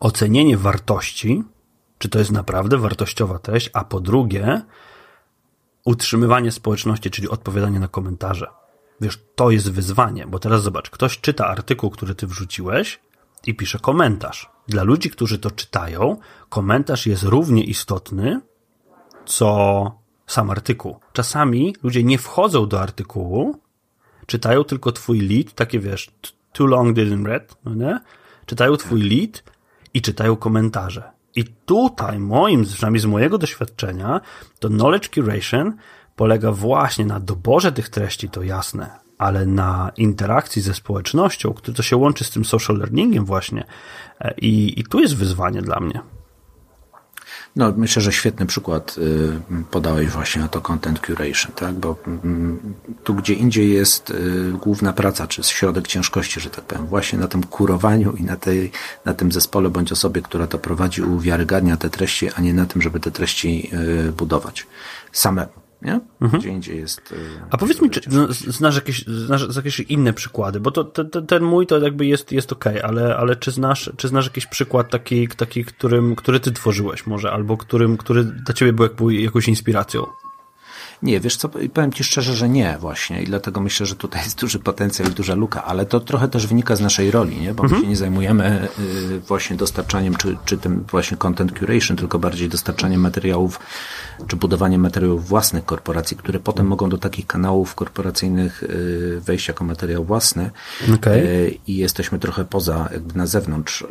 [0.00, 1.44] ocenienie wartości,
[1.98, 4.62] czy to jest naprawdę wartościowa treść, a po drugie,
[5.84, 8.46] utrzymywanie społeczności, czyli odpowiadanie na komentarze.
[9.00, 13.00] Wiesz, to jest wyzwanie, bo teraz zobacz, ktoś czyta artykuł, który ty wrzuciłeś
[13.46, 14.50] i pisze komentarz.
[14.68, 16.16] Dla ludzi, którzy to czytają,
[16.48, 18.40] komentarz jest równie istotny,
[19.26, 19.92] co
[20.26, 20.98] sam artykuł.
[21.12, 23.60] Czasami ludzie nie wchodzą do artykułu,
[24.26, 26.10] czytają tylko twój lead, takie wiesz,
[26.52, 28.00] too long didn't read, no nie?
[28.46, 29.42] Czytają twój lead
[29.94, 31.14] i czytają komentarze.
[31.36, 34.20] I tutaj, moim, przynajmniej z mojego doświadczenia,
[34.58, 35.76] to knowledge curation
[36.16, 41.82] polega właśnie na doborze tych treści, to jasne, ale na interakcji ze społecznością, które to
[41.82, 43.64] się łączy z tym social learningiem właśnie.
[44.20, 46.00] E, I, i tu jest wyzwanie dla mnie.
[47.56, 51.74] No, myślę, że świetny przykład y, podałeś właśnie na to content curation, tak?
[51.74, 56.86] Bo mm, tu gdzie indziej jest y, główna praca, czy środek ciężkości, że tak powiem,
[56.86, 58.70] właśnie na tym kurowaniu i na, tej,
[59.04, 62.82] na tym zespole bądź osobie, która to prowadzi, uwiarygadnia te treści, a nie na tym,
[62.82, 63.70] żeby te treści
[64.08, 64.66] y, budować
[65.12, 66.00] samemu nie?
[66.20, 66.40] Mhm.
[66.40, 67.12] Gdzie indziej jest.
[67.12, 70.60] E, A powiedz mi, czy znasz jakieś, znasz jakieś inne przykłady?
[70.60, 73.90] Bo to, to, ten mój to jakby jest, jest okej, okay, ale, ale czy, znasz,
[73.96, 78.54] czy znasz jakiś przykład taki, taki którym, który ty tworzyłeś może, albo którym, który dla
[78.54, 80.06] ciebie był jakąś inspiracją?
[81.04, 84.40] Nie, wiesz co, powiem Ci szczerze, że nie właśnie i dlatego myślę, że tutaj jest
[84.40, 87.54] duży potencjał i duża luka, ale to trochę też wynika z naszej roli, nie?
[87.54, 87.80] bo mhm.
[87.80, 92.48] my się nie zajmujemy y, właśnie dostarczaniem czy, czy tym właśnie content curation, tylko bardziej
[92.48, 93.60] dostarczaniem materiałów
[94.26, 99.64] czy budowaniem materiałów własnych korporacji, które potem mogą do takich kanałów korporacyjnych y, wejść jako
[99.64, 100.50] materiał własny
[100.94, 101.58] okay.
[101.66, 103.84] i jesteśmy trochę poza, jakby na zewnątrz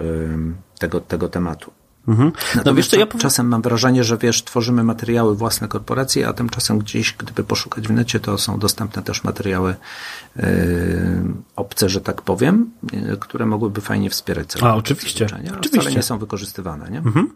[0.79, 1.71] tego, tego tematu.
[2.07, 2.31] Mhm.
[2.65, 6.79] No wiesz co, ja czasem mam wrażenie, że wiesz, tworzymy materiały własne korporacji, a tymczasem
[6.79, 9.75] gdzieś, gdyby poszukać w necie, to są dostępne też materiały
[11.55, 15.25] obce, że tak powiem, yy, które mogłyby fajnie wspierać całe A, oczywiście.
[15.25, 15.79] oczywiście.
[15.79, 16.97] wcale nie są wykorzystywane, nie?
[16.97, 17.29] Mhm.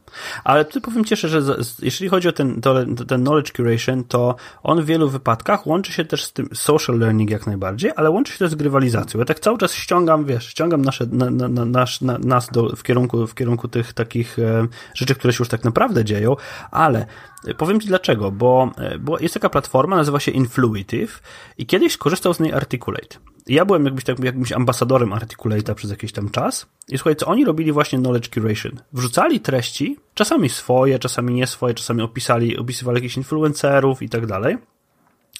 [0.43, 1.41] Ale tu powiem cieszę, że
[1.81, 2.75] jeśli chodzi o ten, to,
[3.07, 7.29] ten knowledge curation, to on w wielu wypadkach łączy się też z tym social learning
[7.29, 9.19] jak najbardziej, ale łączy się też z grywalizacją.
[9.19, 12.75] Ja tak cały czas ściągam, wiesz, ściągam nasze, na, na, na, nasz, na, nas do,
[12.75, 16.35] w kierunku, w kierunku tych takich e, rzeczy, które się już tak naprawdę dzieją,
[16.71, 17.05] ale
[17.57, 21.21] powiem Ci dlaczego, bo, bo jest taka platforma, nazywa się Influitive
[21.57, 22.53] i kiedyś korzystał z niej
[22.87, 23.27] Articulate.
[23.47, 27.45] Ja byłem jakbyś, tak, jakimś ambasadorem Articulate'a przez jakiś tam czas i słuchaj, co oni
[27.45, 28.71] robili właśnie knowledge curation.
[28.93, 34.57] Wrzucali treści, czasami swoje, czasami nie swoje, czasami opisali, opisywali jakichś influencerów i tak dalej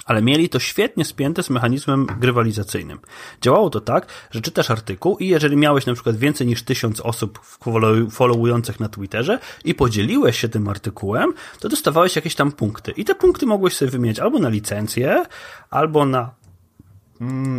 [0.06, 2.98] ale mieli to świetnie spięte z mechanizmem grywalizacyjnym.
[3.42, 7.40] Działało to tak, że czytasz artykuł i jeżeli miałeś na przykład więcej niż tysiąc osób
[8.10, 12.90] followujących na Twitterze i podzieliłeś się tym artykułem, to dostawałeś jakieś tam punkty.
[12.90, 15.24] I te punkty mogłeś sobie wymienić albo na licencję,
[15.70, 16.30] albo na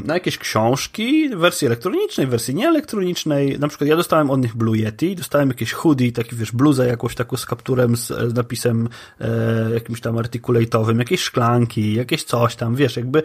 [0.05, 3.60] na jakieś książki, wersji elektronicznej, wersji nieelektronicznej.
[3.60, 7.16] Na przykład ja dostałem od nich Blue Yeti, dostałem jakieś hoodie, taki wiesz, bluzę jakąś
[7.16, 8.89] taką z kapturem, z, z napisem
[9.22, 13.24] e, jakimś tam artykulate'owym, jakieś szklanki, jakieś coś tam, wiesz, jakby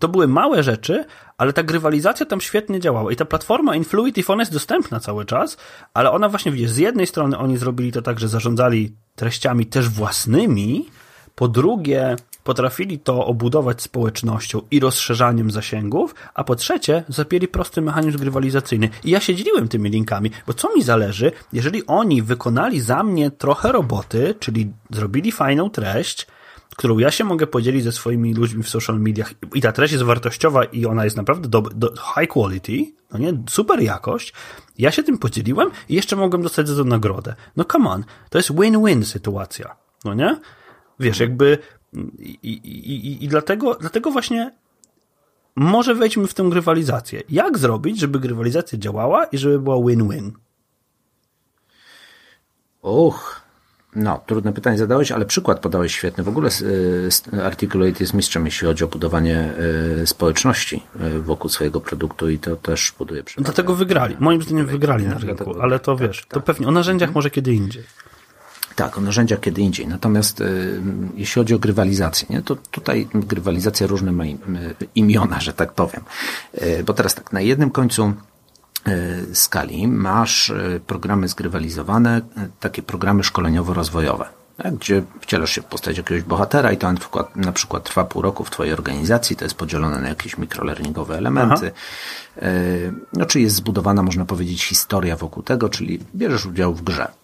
[0.00, 1.04] to były małe rzeczy,
[1.38, 5.56] ale ta grywalizacja tam świetnie działała i ta platforma Influitive, ona jest dostępna cały czas,
[5.94, 9.88] ale ona właśnie, widzisz, z jednej strony oni zrobili to tak, że zarządzali treściami też
[9.88, 10.86] własnymi,
[11.34, 18.18] po drugie, potrafili to obudować społecznością i rozszerzaniem zasięgów, a po trzecie, zapięli prosty mechanizm
[18.18, 18.88] grywalizacyjny.
[19.04, 23.30] I ja się dzieliłem tymi linkami, bo co mi zależy, jeżeli oni wykonali za mnie
[23.30, 26.26] trochę roboty, czyli zrobili fajną treść,
[26.76, 30.04] którą ja się mogę podzielić ze swoimi ludźmi w social mediach i ta treść jest
[30.04, 34.32] wartościowa i ona jest naprawdę do, do high quality, no nie, super jakość,
[34.78, 37.34] ja się tym podzieliłem i jeszcze mogłem dostać za to nagrodę.
[37.56, 40.40] No come on, to jest win-win sytuacja, no nie?
[41.00, 41.58] Wiesz, jakby
[42.18, 42.52] i, i,
[42.92, 44.52] i, i dlatego, dlatego właśnie
[45.56, 47.22] może wejdźmy w tę grywalizację.
[47.28, 50.32] Jak zrobić, żeby grywalizacja działała i żeby była win-win?
[52.82, 53.40] Och,
[53.96, 56.24] no, trudne pytanie zadałeś, ale przykład podałeś świetny.
[56.24, 56.50] W ogóle
[57.32, 59.52] y, Articulate jest mistrzem, jeśli chodzi o budowanie
[60.02, 63.44] y, społeczności y, wokół swojego produktu i to też buduje przewagę.
[63.44, 64.16] Dlatego wygrali.
[64.20, 66.44] Moim zdaniem wygrali na rynku, ale to tak, wiesz, to tak.
[66.44, 67.14] pewnie o narzędziach mhm.
[67.14, 67.84] może kiedy indziej.
[68.80, 69.88] Tak, o narzędziach kiedy indziej.
[69.88, 70.82] Natomiast y,
[71.16, 74.24] jeśli chodzi o grywalizację, nie, to tutaj grywalizacja różne ma
[74.94, 76.02] imiona, że tak powiem.
[76.62, 78.12] Y, bo teraz tak, na jednym końcu
[78.88, 80.52] y, skali masz
[80.86, 82.20] programy zgrywalizowane,
[82.60, 84.24] takie programy szkoleniowo-rozwojowe.
[84.62, 88.04] tak, gdzie wcielasz się w postać jakiegoś bohatera i to na przykład, na przykład trwa
[88.04, 91.72] pół roku w Twojej organizacji, to jest podzielone na jakieś mikrolearningowe elementy.
[92.36, 92.46] Aha.
[93.12, 97.19] No, czy jest zbudowana, można powiedzieć, historia wokół tego, czyli bierzesz udział w grze.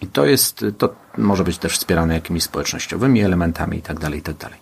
[0.00, 4.22] I to jest, to może być też wspierane jakimiś społecznościowymi elementami i tak dalej, i
[4.22, 4.52] tak.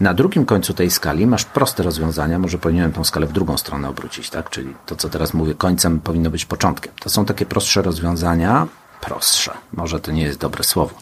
[0.00, 3.88] Na drugim końcu tej skali masz proste rozwiązania, może powinienem tą skalę w drugą stronę
[3.88, 4.50] obrócić, tak?
[4.50, 6.92] Czyli to, co teraz mówię, końcem powinno być początkiem.
[7.00, 8.66] To są takie prostsze rozwiązania,
[9.00, 10.94] prostsze, może to nie jest dobre słowo,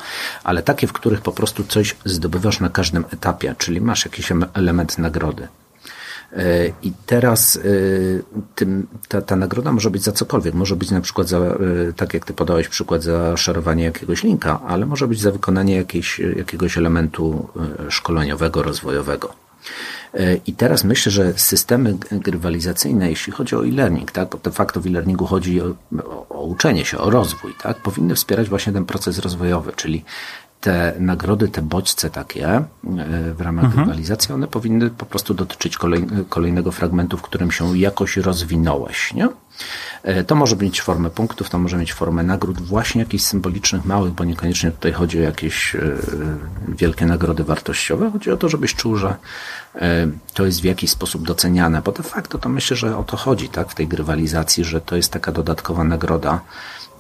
[0.44, 4.98] ale takie, w których po prostu coś zdobywasz na każdym etapie, czyli masz jakiś element
[4.98, 5.48] nagrody.
[6.32, 7.60] E, I teraz e,
[8.54, 10.54] tym, ta, ta nagroda może być za cokolwiek.
[10.54, 11.56] Może być na przykład za, e,
[11.96, 16.18] tak jak ty podałeś przykład, za szerowanie jakiegoś linka, ale może być za wykonanie jakiejś,
[16.18, 17.48] jakiegoś elementu
[17.88, 19.34] szkoleniowego, rozwojowego.
[20.46, 24.86] I teraz myślę, że systemy grywalizacyjne, jeśli chodzi o e-learning, tak, bo de facto w
[24.86, 25.74] e-learningu chodzi o,
[26.28, 30.04] o, uczenie się, o rozwój, tak, powinny wspierać właśnie ten proces rozwojowy, czyli
[30.66, 32.64] te nagrody, te bodźce takie e,
[33.34, 33.84] w ramach mhm.
[33.84, 39.28] rywalizacji, one powinny po prostu dotyczyć kolej, kolejnego fragmentu, w którym się jakoś rozwinąłeś, nie?
[40.02, 44.12] E, to może mieć formę punktów, to może mieć formę nagród, właśnie jakichś symbolicznych, małych,
[44.12, 45.80] bo niekoniecznie tutaj chodzi o jakieś e,
[46.68, 48.10] wielkie nagrody wartościowe.
[48.10, 49.16] Chodzi o to, żebyś czuł, że
[50.34, 53.48] to jest w jakiś sposób doceniane, bo de facto to myślę, że o to chodzi,
[53.48, 56.40] tak, w tej grywalizacji, że to jest taka dodatkowa nagroda,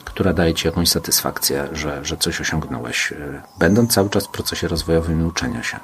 [0.06, 4.68] która daje ci jakąś satysfakcję, że, że coś osiągnąłeś, y, będąc cały czas w procesie
[4.68, 5.80] rozwojowym i uczenia się.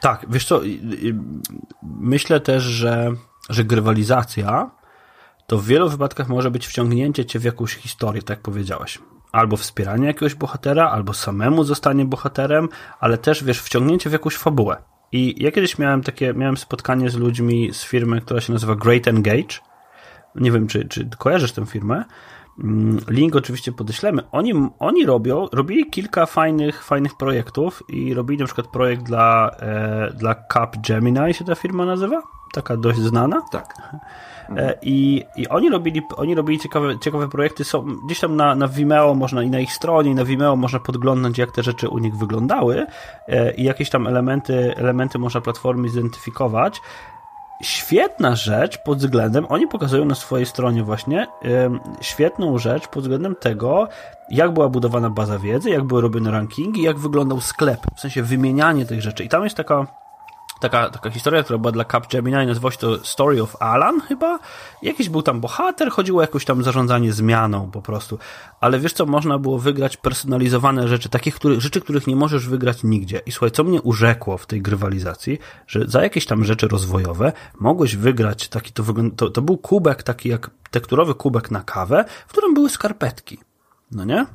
[0.00, 0.60] Tak, wiesz co,
[1.82, 3.12] myślę też, że,
[3.50, 4.70] że grywalizacja
[5.46, 8.98] to w wielu wypadkach może być wciągnięcie cię w jakąś historię, tak jak powiedziałeś.
[9.32, 12.68] Albo wspieranie jakiegoś bohatera, albo samemu zostanie bohaterem,
[13.00, 14.76] ale też, wiesz, wciągnięcie w jakąś fabułę.
[15.12, 19.08] I ja kiedyś miałem takie, miałem spotkanie z ludźmi z firmy, która się nazywa Great
[19.08, 19.58] Engage.
[20.34, 22.04] Nie wiem, czy, czy kojarzysz tę firmę.
[22.58, 24.22] Mm, link oczywiście podeślemy.
[24.32, 30.10] Oni, oni robią, robili kilka fajnych, fajnych projektów i robili na przykład projekt dla, e,
[30.10, 32.22] dla Cap Gemini się ta firma nazywa?
[32.52, 33.42] Taka dość znana.
[33.52, 33.74] Tak.
[34.56, 37.64] E, I, I oni robili, oni robili ciekawe, ciekawe projekty.
[37.64, 40.78] Są gdzieś tam na, na Vimeo można i na ich stronie, i na Vimeo można
[40.78, 42.86] podglądać, jak te rzeczy u nich wyglądały
[43.28, 46.80] e, i jakieś tam elementy, elementy można platformy zidentyfikować
[47.62, 51.26] świetna rzecz pod względem, oni pokazują na swojej stronie właśnie
[52.00, 53.88] świetną rzecz pod względem tego,
[54.30, 58.86] jak była budowana baza wiedzy, jak były robione rankingi, jak wyglądał sklep, w sensie wymienianie
[58.86, 59.24] tych rzeczy.
[59.24, 59.86] I tam jest taka
[60.70, 64.38] taka, taka historia, która była dla Capgemini, nazywa się to Story of Alan chyba.
[64.82, 68.18] Jakiś był tam bohater, chodziło o jakieś tam zarządzanie zmianą po prostu.
[68.60, 73.20] Ale wiesz co, można było wygrać personalizowane rzeczy, takich rzeczy, których nie możesz wygrać nigdzie.
[73.26, 77.96] I słuchaj, co mnie urzekło w tej grywalizacji, że za jakieś tam rzeczy rozwojowe mogłeś
[77.96, 78.84] wygrać taki, to,
[79.16, 83.38] to, to był kubek taki jak tekturowy kubek na kawę, w którym były skarpetki.
[83.90, 84.26] No nie?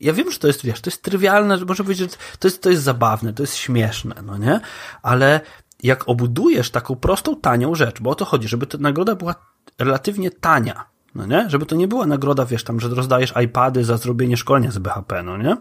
[0.00, 2.62] ja wiem, że to jest, wiesz, to jest trywialne, że może powiedzieć, że to jest,
[2.62, 4.60] to jest zabawne, to jest śmieszne, no nie?
[5.02, 5.40] Ale
[5.82, 9.34] jak obudujesz taką prostą, tanią rzecz, bo o to chodzi, żeby ta nagroda była
[9.78, 11.50] relatywnie tania, no nie?
[11.50, 15.22] Żeby to nie była nagroda, wiesz, tam, że rozdajesz iPady za zrobienie szkolenia z BHP,
[15.22, 15.56] no nie?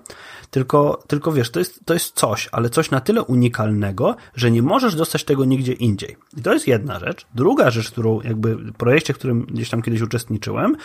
[0.50, 4.62] Tylko, tylko wiesz, to jest, to jest coś, ale coś na tyle unikalnego, że nie
[4.62, 6.18] możesz dostać tego nigdzie indziej.
[6.38, 7.28] I to jest jedna rzecz.
[7.36, 10.76] Druga rzecz, którą jakby w projekcie, w którym gdzieś tam kiedyś uczestniczyłem,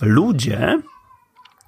[0.00, 0.82] ludzie,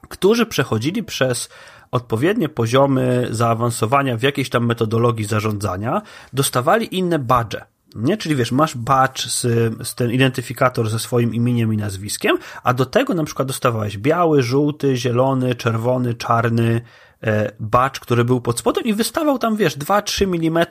[0.08, 1.48] którzy przechodzili przez
[1.90, 7.64] odpowiednie poziomy zaawansowania w jakiejś tam metodologii zarządzania, dostawali inne badże.
[7.94, 8.16] Nie?
[8.16, 9.40] Czyli wiesz, masz badge z,
[9.88, 14.42] z ten identyfikator ze swoim imieniem i nazwiskiem, a do tego na przykład dostawałeś biały,
[14.42, 16.80] żółty, zielony, czerwony, czarny
[17.22, 20.66] e, badge, który był pod spodem i wystawał tam, wiesz, 2-3 mm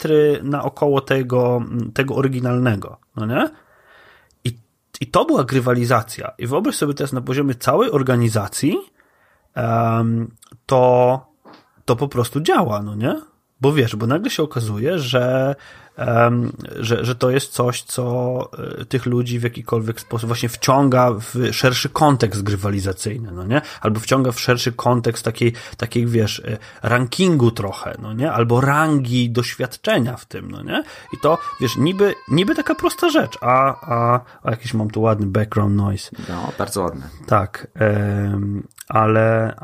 [0.50, 1.62] na około tego,
[1.94, 2.98] tego oryginalnego.
[3.16, 3.50] No nie?
[4.44, 4.58] I,
[5.02, 6.32] I to była grywalizacja.
[6.38, 8.78] I wyobraź sobie teraz na poziomie całej organizacji,
[10.66, 11.22] to,
[11.86, 13.22] to po prostu działa, no nie?
[13.62, 15.56] Bo wiesz, bo nagle się okazuje, że
[16.80, 18.40] że, że to jest coś, co
[18.82, 23.62] e, tych ludzi w jakikolwiek sposób właśnie wciąga w szerszy kontekst grywalizacyjny, no nie?
[23.82, 26.58] Albo wciąga w szerszy kontekst takiej, takiej wiesz, e,
[26.90, 28.32] rankingu trochę, no nie?
[28.32, 30.84] Albo rangi doświadczenia w tym, no nie?
[31.14, 35.26] I to, wiesz, niby, niby taka prosta rzecz, a, a, a jakiś mam tu ładny
[35.26, 36.12] background noise.
[36.30, 37.04] No, bardzo ładny.
[37.28, 37.68] Tak,
[38.88, 39.56] ale,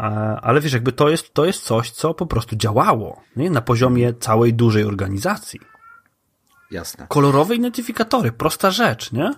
[0.41, 3.49] ale wiesz, jakby to jest, to jest coś, co po prostu działało, nie?
[3.49, 5.72] Na poziomie całej dużej organizacji.
[6.73, 7.05] Jasne.
[7.07, 9.33] Kolorowe identyfikatory, prosta rzecz, nie?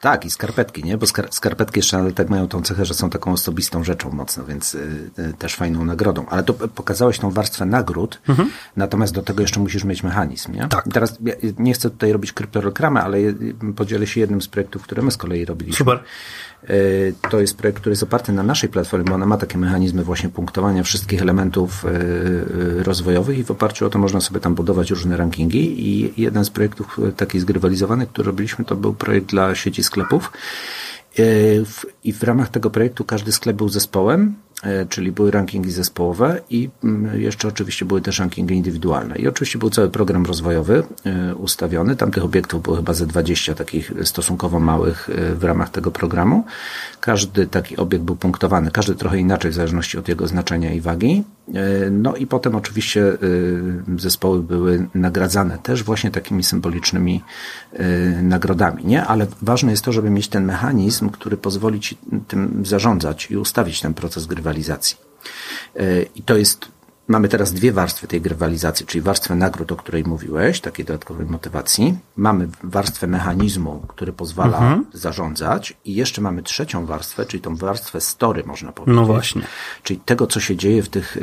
[0.00, 0.98] Tak, i skarpetki, nie?
[0.98, 4.74] Bo skar skarpetki jeszcze tak mają tą cechę, że są taką osobistą rzeczą mocno, więc
[4.74, 6.26] y, y, też fajną nagrodą.
[6.26, 8.50] Ale to pokazałeś tą warstwę nagród, mhm.
[8.76, 10.68] natomiast do tego jeszcze musisz mieć mechanizm, nie?
[10.68, 10.86] Tak.
[10.86, 13.18] I teraz ja nie chcę tutaj robić kryptoreklamę, ale
[13.76, 15.78] podzielę się jednym z projektów, które my z kolei robiliśmy.
[15.78, 16.02] Super.
[16.70, 20.04] Y, to jest projekt, który jest oparty na naszej platformie, bo ona ma takie mechanizmy
[20.04, 24.54] właśnie punktowania wszystkich elementów y, y, rozwojowych i w oparciu o to można sobie tam
[24.54, 25.88] budować różne rankingi.
[25.88, 30.32] I jeden z projektów takich zgrywalizowanych, który robiliśmy, to był projekt dla sieci sklepów.
[32.04, 34.34] I w ramach tego projektu każdy sklep był zespołem.
[34.47, 34.47] E,
[34.88, 39.16] czyli były rankingi zespołowe i mm, jeszcze oczywiście były też rankingi indywidualne.
[39.16, 41.96] I oczywiście był cały program rozwojowy e, ustawiony.
[41.96, 46.44] Tam tych obiektów było chyba ze 20 takich stosunkowo małych e, w ramach tego programu.
[47.00, 51.24] Każdy taki obiekt był punktowany, każdy trochę inaczej w zależności od jego znaczenia i wagi.
[51.90, 53.18] No i potem oczywiście
[53.98, 57.22] zespoły były nagradzane też właśnie takimi symbolicznymi
[58.22, 59.04] nagrodami, nie?
[59.04, 63.80] Ale ważne jest to, żeby mieć ten mechanizm, który pozwoli ci tym zarządzać i ustawić
[63.80, 64.96] ten proces gry grywalizacji.
[65.76, 66.68] E, I to jest,
[67.08, 71.98] mamy teraz dwie warstwy tej grywalizacji, czyli warstwę nagród, o której mówiłeś, takiej dodatkowej motywacji.
[72.16, 74.84] Mamy warstwę mechanizmu, który pozwala mhm.
[74.92, 78.96] zarządzać i jeszcze mamy trzecią warstwę, czyli tą warstwę story, można powiedzieć.
[78.96, 79.42] No właśnie.
[79.82, 81.20] Czyli tego, co się dzieje w tych y,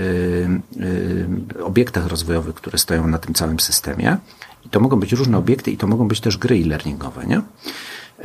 [1.57, 4.17] y, obiektach rozwojowych, które stoją na tym całym systemie.
[4.65, 7.41] I to mogą być różne obiekty i to mogą być też gry e-learningowe, nie?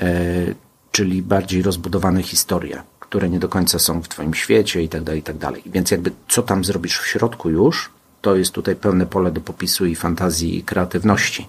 [0.03, 0.55] Y,
[0.93, 5.21] czyli bardziej rozbudowane historie które nie do końca są w Twoim świecie i tak dalej,
[5.21, 5.63] i tak dalej.
[5.67, 7.91] Więc jakby co tam zrobisz w środku już,
[8.21, 11.49] to jest tutaj pełne pole do popisu i fantazji i kreatywności,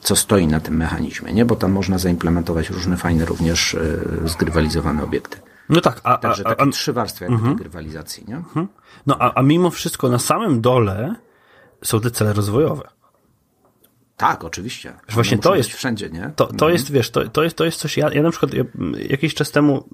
[0.00, 1.44] co stoi na tym mechanizmie, nie?
[1.44, 3.72] Bo tam można zaimplementować różne fajne również
[4.22, 5.38] yy, zgrywalizowane obiekty.
[5.68, 7.56] No tak, a, Także takie a, a, trzy warstwy jakby uh-huh.
[7.56, 8.36] grywalizacji, nie?
[8.36, 8.66] Uh-huh.
[9.06, 11.14] No a, a mimo wszystko na samym dole
[11.84, 12.88] są te cele rozwojowe.
[14.16, 14.92] Tak, oczywiście.
[15.08, 16.32] Właśnie to jest wszędzie, nie?
[16.36, 16.72] To, to mhm.
[16.72, 18.64] jest, wiesz, to, to, jest, to jest coś, ja, ja na przykład ja,
[19.08, 19.88] jakiś czas temu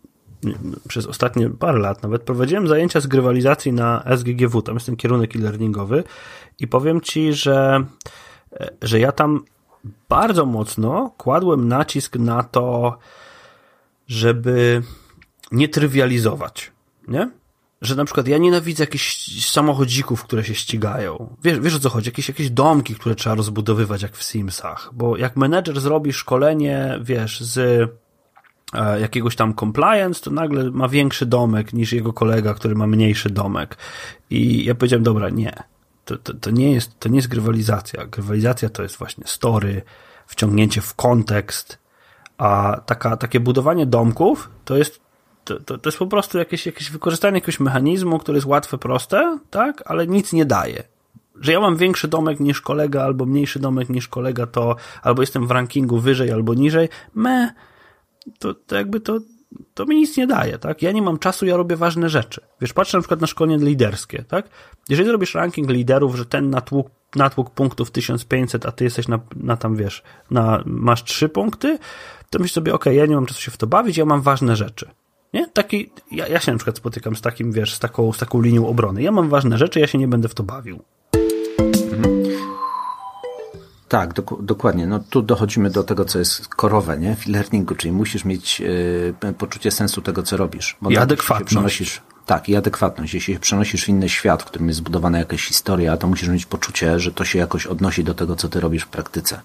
[0.88, 5.36] przez ostatnie parę lat nawet prowadziłem zajęcia z grywalizacji na SGGW, tam jest ten kierunek
[5.36, 6.05] e-learningowy
[6.59, 7.84] i powiem Ci, że,
[8.82, 9.45] że ja tam
[10.09, 12.99] bardzo mocno kładłem nacisk na to,
[14.09, 14.82] żeby
[15.53, 16.72] nie trywializować,
[17.09, 17.30] nie?
[17.82, 21.36] Że na przykład ja nienawidzę jakichś samochodzików, które się ścigają.
[21.42, 22.09] Wiesz, wiesz o co chodzi?
[22.09, 24.90] Jakieś, jakieś domki, które trzeba rozbudowywać jak w Simsach.
[24.92, 28.04] Bo jak menedżer zrobi szkolenie, wiesz, z E,
[29.01, 33.77] jakiegoś tam compliance, to nagle ma większy domek niż jego kolega, który ma mniejszy domek.
[34.31, 35.62] I ja powiedziałem, dobra, nie.
[36.05, 38.07] To, to, to, nie, jest, to nie jest grywalizacja.
[38.07, 39.83] Grywalizacja to jest właśnie story,
[40.27, 41.79] wciągnięcie w kontekst,
[42.39, 45.01] a taka, takie budowanie domków to jest,
[45.45, 49.39] to, to, to jest po prostu jakieś, jakieś wykorzystanie jakiegoś mechanizmu, który jest łatwe, proste,
[49.51, 50.83] tak, ale nic nie daje
[51.41, 55.47] że ja mam większy domek niż kolega, albo mniejszy domek niż kolega, to albo jestem
[55.47, 56.89] w rankingu wyżej, albo niżej.
[57.14, 57.55] Me,
[58.39, 59.20] to, to jakby to,
[59.75, 60.83] to mi nic nie daje, tak?
[60.83, 62.41] Ja nie mam czasu, ja robię ważne rzeczy.
[62.61, 64.49] Wiesz, patrzę na przykład na szkolenie liderskie, tak?
[64.89, 69.57] Jeżeli zrobisz ranking liderów, że ten natłuk, natłuk punktów 1500, a ty jesteś na, na
[69.57, 71.79] tam, wiesz, na, masz trzy punkty,
[72.31, 74.57] to myślisz sobie, ok, ja nie mam czasu się w to bawić, ja mam ważne
[74.57, 74.91] rzeczy.
[75.33, 75.49] Nie?
[75.49, 78.68] Taki, ja, ja się na przykład spotykam z takim, wiesz, z taką, z taką linią
[78.68, 79.03] obrony.
[79.03, 80.83] Ja mam ważne rzeczy, ja się nie będę w to bawił.
[83.95, 84.86] Tak, dok dokładnie.
[84.86, 87.16] No tu dochodzimy do tego, co jest korowe, nie?
[87.16, 90.76] W learningu, czyli musisz mieć y, poczucie sensu tego, co robisz.
[90.82, 91.47] Bo I adekwatność.
[91.47, 93.14] Przenosisz, tak, i adekwatność.
[93.14, 96.47] Jeśli się przenosisz w inny świat, w którym jest zbudowana jakaś historia, to musisz mieć
[96.47, 99.40] poczucie, że to się jakoś odnosi do tego, co ty robisz w praktyce.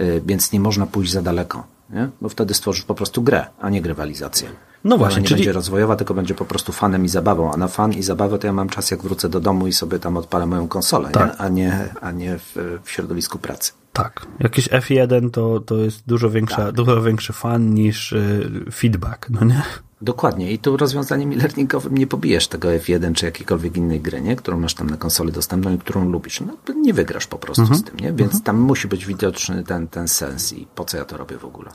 [0.00, 2.08] Y, więc nie można pójść za daleko, nie?
[2.20, 4.48] Bo wtedy stworzysz po prostu grę, a nie grywalizację.
[4.86, 5.40] No właśnie, Ona nie czyli...
[5.40, 8.46] będzie rozwojowa, tylko będzie po prostu fanem i zabawą, a na fan i zabawę to
[8.46, 11.28] ja mam czas, jak wrócę do domu i sobie tam odpalę moją konsolę, tak.
[11.28, 11.36] nie?
[11.36, 13.72] a nie, a nie w, w środowisku pracy.
[13.92, 14.26] Tak.
[14.40, 16.72] Jakiś F1 to, to jest dużo, większa, tak.
[16.72, 19.62] dużo większy fan niż y, feedback, no nie?
[20.02, 20.52] Dokładnie.
[20.52, 24.36] I tu rozwiązaniem e-learningowym nie pobijesz tego F1 czy jakiejkolwiek innej gry, nie?
[24.36, 26.40] którą masz tam na konsoli dostępną i którą lubisz.
[26.40, 27.80] No, nie wygrasz po prostu mhm.
[27.80, 28.06] z tym, nie?
[28.06, 28.42] Więc mhm.
[28.42, 31.70] tam musi być widoczny ten, ten sens i po co ja to robię w ogóle.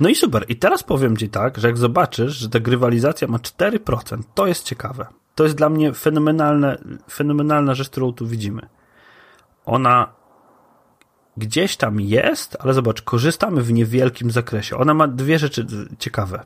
[0.00, 0.44] No i super.
[0.48, 4.64] I teraz powiem Ci tak, że jak zobaczysz, że ta grywalizacja ma 4%, to jest
[4.64, 5.06] ciekawe.
[5.34, 6.78] To jest dla mnie fenomenalne,
[7.10, 8.68] fenomenalna rzecz, którą tu widzimy.
[9.66, 10.12] Ona
[11.36, 14.76] gdzieś tam jest, ale zobacz, korzystamy w niewielkim zakresie.
[14.76, 15.66] Ona ma dwie rzeczy
[15.98, 16.44] ciekawe.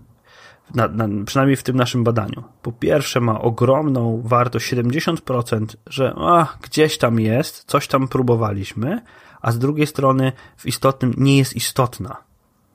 [0.74, 2.42] Na, na, przynajmniej w tym naszym badaniu.
[2.62, 9.02] Po pierwsze, ma ogromną wartość 70%, że a, gdzieś tam jest, coś tam próbowaliśmy,
[9.40, 12.16] a z drugiej strony w istotnym nie jest istotna.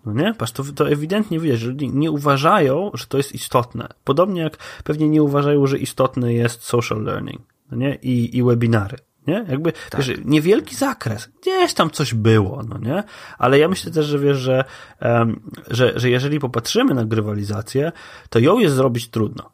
[0.06, 0.34] No nie?
[0.34, 3.88] Patrz, to, to ewidentnie widać, że nie uważają, że to jest istotne.
[4.04, 7.96] Podobnie jak pewnie nie uważają, że istotny jest social learning no nie?
[7.96, 8.98] I, i webinary.
[9.28, 9.46] Nie?
[9.50, 10.02] Jakby, tak.
[10.02, 11.30] wiesz, niewielki zakres.
[11.42, 13.04] Gdzieś tam coś było, no nie?
[13.38, 14.64] Ale ja myślę też, że wiesz, że,
[15.02, 17.92] um, że, że jeżeli popatrzymy na grywalizację,
[18.30, 19.52] to ją jest zrobić trudno.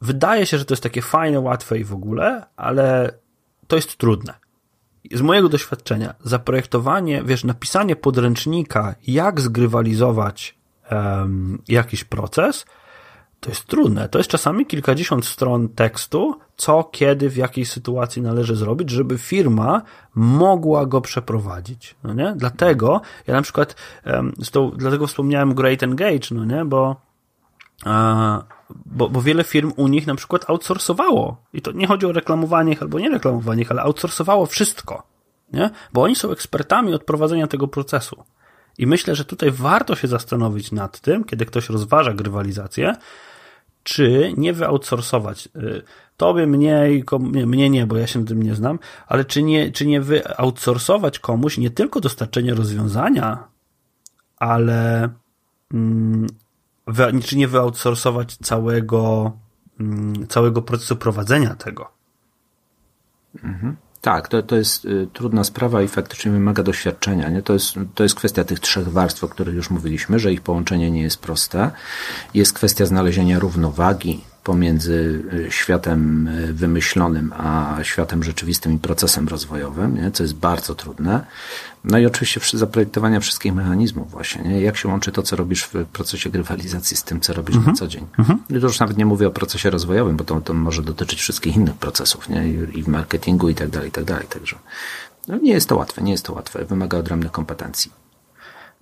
[0.00, 3.10] Wydaje się, że to jest takie fajne, łatwe i w ogóle, ale
[3.66, 4.34] to jest trudne.
[5.12, 10.58] Z mojego doświadczenia, zaprojektowanie, wiesz, napisanie podręcznika, jak zgrywalizować
[10.90, 12.66] um, jakiś proces,
[13.44, 14.08] to jest trudne.
[14.08, 19.82] To jest czasami kilkadziesiąt stron tekstu, co, kiedy, w jakiej sytuacji należy zrobić, żeby firma
[20.14, 21.94] mogła go przeprowadzić.
[22.04, 22.34] No nie?
[22.36, 23.76] Dlatego ja na przykład,
[24.06, 24.34] um,
[24.76, 26.64] dlatego wspomniałem Great Engage, no nie?
[26.64, 26.96] Bo,
[28.86, 31.36] bo, bo wiele firm u nich na przykład outsourcowało.
[31.52, 35.02] I to nie chodzi o reklamowanie ich albo nie reklamowanie ich, ale outsourcowało wszystko.
[35.52, 35.70] Nie?
[35.92, 38.24] Bo oni są ekspertami od prowadzenia tego procesu.
[38.78, 42.94] I myślę, że tutaj warto się zastanowić nad tym, kiedy ktoś rozważa grywalizację,
[43.84, 45.48] czy nie wyoutsourcować.
[45.56, 45.82] Y,
[46.16, 47.04] tobie mniej,
[47.46, 51.58] mnie nie, bo ja się tym nie znam, ale czy nie, czy nie wyoutsourcować komuś
[51.58, 53.48] nie tylko dostarczenie rozwiązania,
[54.36, 55.08] ale
[55.74, 56.26] mm,
[57.24, 59.32] czy nie wyoutsourcować całego,
[59.80, 61.90] mm, całego procesu prowadzenia tego.
[63.44, 63.76] Mhm.
[64.04, 67.28] Tak, to, to jest y, trudna sprawa i faktycznie wymaga doświadczenia.
[67.28, 67.42] Nie?
[67.42, 70.90] To, jest, to jest kwestia tych trzech warstw, o których już mówiliśmy, że ich połączenie
[70.90, 71.70] nie jest proste.
[72.34, 79.96] Jest kwestia znalezienia równowagi pomiędzy y, światem y, wymyślonym a światem rzeczywistym i procesem rozwojowym,
[79.96, 80.10] nie?
[80.10, 81.26] co jest bardzo trudne.
[81.84, 84.60] No i oczywiście zaprojektowania wszystkich mechanizmów właśnie, nie?
[84.60, 87.72] jak się łączy to, co robisz w procesie grywalizacji z tym, co robisz mhm.
[87.72, 88.06] na co dzień.
[88.18, 88.38] Mhm.
[88.50, 91.56] I to już nawet nie mówię o procesie rozwojowym, bo to, to może dotyczyć wszystkich
[91.56, 92.48] innych procesów nie?
[92.48, 94.26] I, i w marketingu i tak dalej, i tak dalej.
[94.26, 94.56] Także
[95.28, 97.92] no nie jest to łatwe, nie jest to łatwe, wymaga odrębnych kompetencji.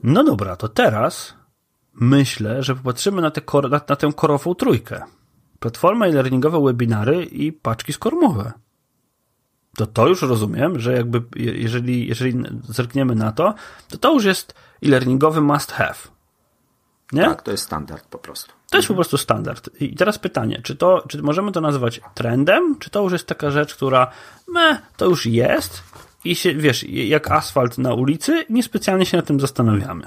[0.02, 1.34] No dobra, to teraz
[1.94, 5.02] myślę, że popatrzymy na, te, na, na tę korową trójkę
[5.62, 8.52] platforma e-learningowe, webinary i paczki skormowe.
[9.76, 13.54] To to już rozumiem, że jakby jeżeli, jeżeli zerkniemy na to,
[13.88, 14.54] to to już jest
[14.84, 15.94] e-learningowy must have.
[17.12, 17.24] Nie?
[17.24, 18.52] Tak, to jest standard po prostu.
[18.70, 19.70] To jest po prostu standard.
[19.80, 23.50] I teraz pytanie, czy to, czy możemy to nazwać trendem, czy to już jest taka
[23.50, 24.10] rzecz, która,
[24.48, 25.82] me, to już jest
[26.24, 30.06] i się, wiesz, jak asfalt na ulicy, niespecjalnie się nad tym zastanawiamy.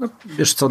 [0.00, 0.70] No, wiesz co,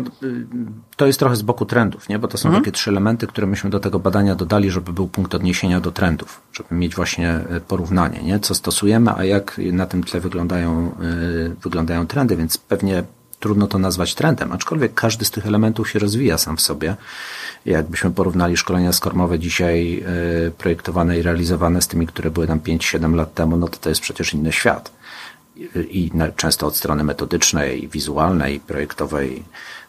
[0.96, 2.20] to jest trochę z boku trendów, nie?
[2.20, 2.64] bo to są mhm.
[2.64, 6.42] takie trzy elementy, które myśmy do tego badania dodali, żeby był punkt odniesienia do trendów,
[6.54, 8.40] żeby mieć właśnie e, porównanie, nie?
[8.40, 13.04] co stosujemy, a jak na tym tle wyglądają, yy, wyglądają trendy, więc pewnie
[13.40, 16.96] trudno to nazwać trendem, aczkolwiek każdy z tych elementów się rozwija sam w sobie.
[17.66, 20.04] Jakbyśmy porównali szkolenia skormowe dzisiaj
[20.58, 24.02] projektowane i realizowane z tymi, które były tam 5-7 lat temu, no to to jest
[24.02, 24.99] przecież inny świat
[25.76, 29.44] i często od strony metodycznej, wizualnej, projektowej,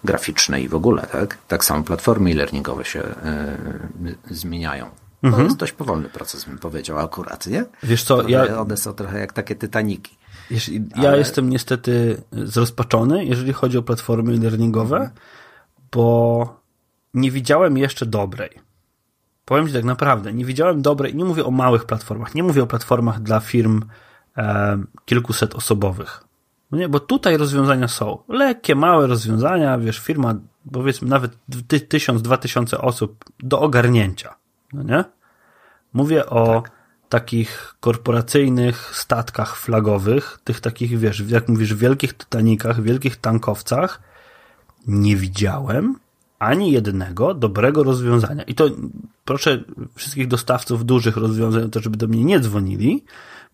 [0.04, 1.38] graficznej i w ogóle, tak?
[1.48, 4.86] Tak samo platformy e-learningowe się y, zmieniają.
[5.20, 5.44] To mhm.
[5.44, 7.64] jest dość powolny proces, bym powiedział akurat, nie?
[7.82, 8.60] Wiesz co, ja...
[8.60, 10.16] One są trochę jak takie tytaniki.
[10.96, 11.18] ja Ale...
[11.18, 15.14] jestem niestety zrozpaczony, jeżeli chodzi o platformy e-learningowe, mhm.
[15.92, 16.60] bo
[17.14, 18.50] nie widziałem jeszcze dobrej.
[19.44, 22.66] Powiem Ci tak naprawdę, nie widziałem dobrej, nie mówię o małych platformach, nie mówię o
[22.66, 23.82] platformach dla firm
[25.04, 26.24] kilkuset osobowych.
[26.70, 28.18] No nie, bo tutaj rozwiązania są.
[28.28, 30.34] Lekkie, małe rozwiązania, wiesz, firma,
[30.72, 31.32] powiedzmy nawet
[31.88, 34.34] tysiąc, dwa tysiące osób do ogarnięcia.
[34.72, 35.04] No nie?
[35.92, 36.72] Mówię o tak.
[37.08, 44.02] takich korporacyjnych statkach flagowych, tych takich, wiesz, jak mówisz, wielkich Titanikach, wielkich tankowcach.
[44.86, 45.96] Nie widziałem
[46.38, 48.42] ani jednego dobrego rozwiązania.
[48.42, 48.64] I to
[49.24, 49.64] proszę
[49.94, 53.04] wszystkich dostawców dużych rozwiązań o to, żeby do mnie nie dzwonili,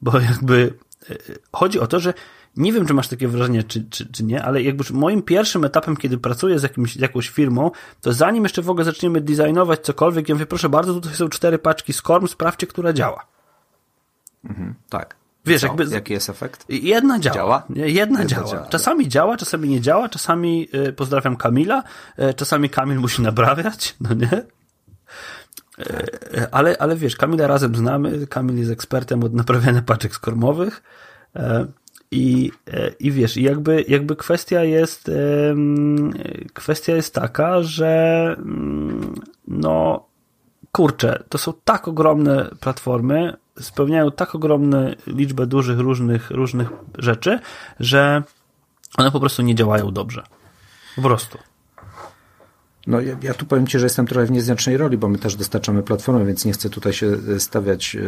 [0.03, 0.75] bo jakby
[1.11, 1.15] e,
[1.53, 2.15] chodzi o to, że
[2.57, 5.97] nie wiem, czy masz takie wrażenie, czy, czy, czy nie, ale jakby moim pierwszym etapem,
[5.97, 7.71] kiedy pracuję z jakimś, jakąś firmą,
[8.01, 11.59] to zanim jeszcze w ogóle zaczniemy designować cokolwiek, ja mówię, proszę bardzo, tutaj są cztery
[11.59, 13.27] paczki Skorm, sprawdźcie, która działa.
[14.45, 15.17] Mhm, tak.
[15.47, 15.67] Wiesz, Co?
[15.67, 15.85] jakby.
[15.85, 16.65] Jaki jest efekt?
[16.69, 17.37] Jedna działa.
[17.37, 17.67] działa?
[17.69, 18.49] Jedna, jedna działa.
[18.49, 18.67] działa.
[18.67, 21.83] Czasami działa, czasami nie działa, czasami y, pozdrawiam Kamila,
[22.19, 24.43] y, czasami Kamil musi naprawiać, no nie?
[25.79, 30.83] E, ale, ale wiesz, Kamila razem znamy, Kamil jest ekspertem od naprawiania paczek skormowych
[31.37, 31.67] e,
[32.11, 35.11] i, e, i wiesz, jakby, jakby kwestia jest
[36.55, 39.15] kwestia jest taka, że mm,
[39.49, 40.07] no
[40.73, 46.69] kurczę, to są tak ogromne platformy, spełniają tak ogromną liczbę dużych, różnych, różnych
[46.99, 47.41] rzeczy,
[47.81, 48.23] że
[48.99, 50.23] one po prostu nie działają dobrze.
[50.97, 51.39] Po prostu.
[52.87, 55.37] No ja, ja, tu powiem Ci, że jestem trochę w nieznacznej roli, bo my też
[55.37, 58.01] dostarczamy platformę, więc nie chcę tutaj się e, stawiać e,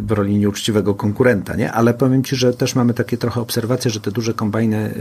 [0.00, 1.72] w roli nieuczciwego konkurenta, nie?
[1.72, 4.92] Ale powiem Ci, że też mamy takie trochę obserwacje, że te duże kombajny e,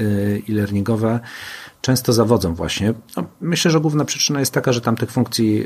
[0.50, 1.20] e-learningowe
[1.82, 2.94] często zawodzą właśnie.
[3.18, 5.66] No, myślę, że główna przyczyna jest taka, że tam tych funkcji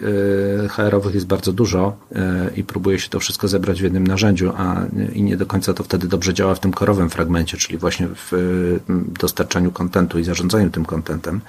[0.66, 2.16] y, HR-owych jest bardzo dużo y,
[2.55, 4.82] i próbuje się to wszystko zebrać w jednym narzędziu, a
[5.13, 8.34] i nie do końca to wtedy dobrze działa w tym korowym fragmencie, czyli właśnie w
[8.34, 8.80] y,
[9.20, 11.41] dostarczaniu kontentu i zarządzaniu tym kontentem.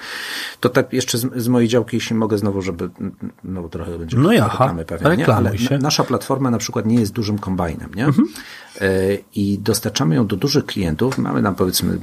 [0.61, 2.91] To tak jeszcze z, z mojej działki, jeśli mogę znowu, żeby
[3.45, 5.35] no trochę będzie no jaha, pewnie, nie?
[5.35, 8.05] ale nasza platforma na przykład nie jest dużym kombajnem, nie?
[8.05, 8.29] Mhm.
[9.35, 11.19] I dostarczamy ją do dużych klientów.
[11.19, 11.99] Mamy tam powiedzmy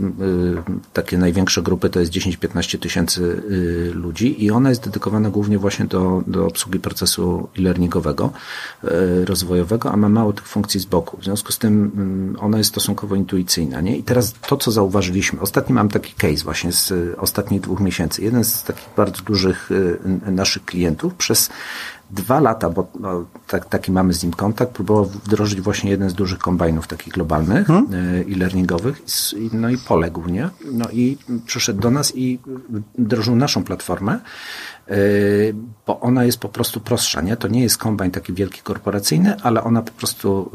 [0.93, 5.85] takie największe grupy, to jest 10-15 tysięcy y, ludzi i ona jest dedykowana głównie właśnie
[5.85, 8.31] do, do obsługi procesu e-learningowego,
[9.25, 11.17] rozwojowego, a ma mało tych funkcji z boku.
[11.17, 13.81] W związku z tym mm, ona jest stosunkowo intuicyjna.
[13.81, 13.97] Nie?
[13.97, 15.41] I teraz to, co zauważyliśmy.
[15.41, 18.23] Ostatni mam taki case właśnie z ostatnich dwóch miesięcy.
[18.23, 19.69] Jeden z takich bardzo dużych
[20.25, 21.49] naszych klientów przez
[22.13, 26.13] dwa lata, bo no, tak, taki mamy z nim kontakt, próbował wdrożyć właśnie jeden z
[26.13, 27.93] dużych kombajnów takich globalnych hmm.
[28.31, 29.01] e-learningowych,
[29.51, 30.49] no i poległ, nie?
[30.71, 32.39] No i przyszedł do nas i
[32.97, 34.19] wdrożył naszą platformę,
[34.87, 34.95] e,
[35.87, 37.37] bo ona jest po prostu prostsza, nie?
[37.37, 40.51] To nie jest kombajn taki wielki korporacyjny, ale ona po prostu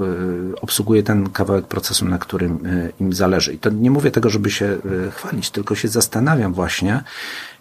[0.55, 2.59] e, obsługuje ten kawałek procesu, na którym
[3.01, 3.55] im zależy.
[3.55, 4.79] I to nie mówię tego, żeby się
[5.13, 7.03] chwalić, tylko się zastanawiam właśnie,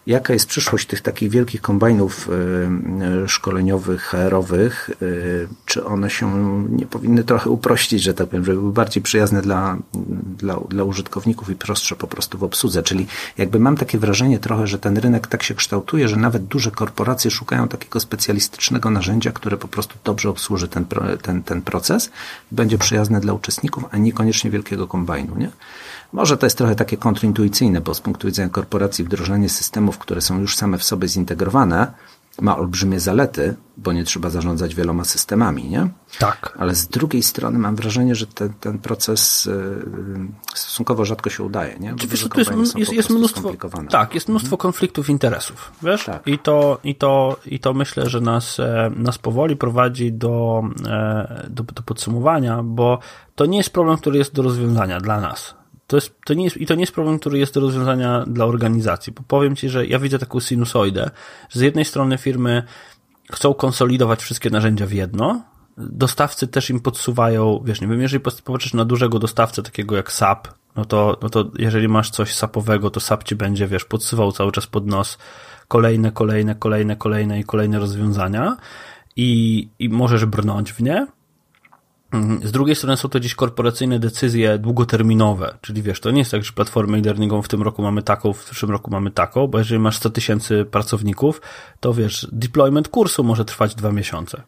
[0.08, 5.06] jaka jest przyszłość tych takich wielkich kombajnów e, e, szkoleniowych, HR-owych, e,
[5.66, 6.28] czy one się
[6.70, 9.78] nie powinny trochę uprościć, że tak powiem, żeby były bardziej przyjazne dla,
[10.38, 12.84] dla, dla użytkowników i prostsze po prostu w obsłudze.
[12.84, 16.72] Czyli jakby mam takie wrażenie trochę, że ten rynek tak się kształtuje, że nawet duże
[16.72, 20.86] korporacje szukają takiego specjalistycznego narzędzia, które po prostu dobrze obsłuży ten,
[21.22, 22.10] ten, ten proces,
[22.52, 25.36] będzie przyjazne dla uczestników, a niekoniecznie wielkiego kombajnu.
[25.36, 25.50] Nie?
[26.14, 30.40] Może to jest trochę takie kontrintuicyjne, bo z punktu widzenia korporacji wdrożenie systemów, które są
[30.40, 31.92] już same w sobie zintegrowane,
[32.42, 35.88] ma olbrzymie zalety, bo nie trzeba zarządzać wieloma systemami, nie?
[36.20, 36.58] Tak.
[36.60, 39.52] Ale z drugiej strony mam wrażenie, że ten, ten proces y,
[40.54, 41.94] stosunkowo rzadko się udaje, nie?
[41.94, 43.54] Bo wiesz, to jest, jest, jest mnóstwo,
[43.90, 44.60] tak, jest mnóstwo mhm.
[44.60, 46.06] konfliktów interesów, wiesz?
[46.06, 46.28] Tak.
[46.28, 51.48] I, to, i, to, I to myślę, że nas, e, nas powoli prowadzi do, e,
[51.50, 53.00] do, do podsumowania, bo
[53.36, 55.57] to nie jest problem, który jest do rozwiązania dla nas
[55.88, 58.46] to jest, to nie jest, I to nie jest problem, który jest do rozwiązania dla
[58.46, 59.14] organizacji.
[59.14, 61.10] Bo powiem Ci, że ja widzę taką sinusoidę,
[61.50, 62.64] że z jednej strony firmy
[63.32, 65.44] chcą konsolidować wszystkie narzędzia w jedno,
[65.78, 70.48] dostawcy też im podsuwają, wiesz, nie wiem, jeżeli popatrzysz na dużego dostawcę takiego jak SAP,
[70.76, 74.52] no to, no to jeżeli masz coś sapowego, to SAP ci będzie, wiesz, podsuwał cały
[74.52, 75.18] czas pod nos
[75.68, 78.58] kolejne, kolejne, kolejne, kolejne i kolejne rozwiązania
[79.16, 81.08] i, i możesz brnąć w nie.
[82.44, 86.44] Z drugiej strony są to gdzieś korporacyjne decyzje długoterminowe, czyli wiesz, to nie jest tak,
[86.44, 89.80] że platformę e-learningową w tym roku mamy taką, w przyszłym roku mamy taką, bo jeżeli
[89.80, 91.42] masz 100 tysięcy pracowników,
[91.80, 94.42] to wiesz, deployment kursu może trwać dwa miesiące.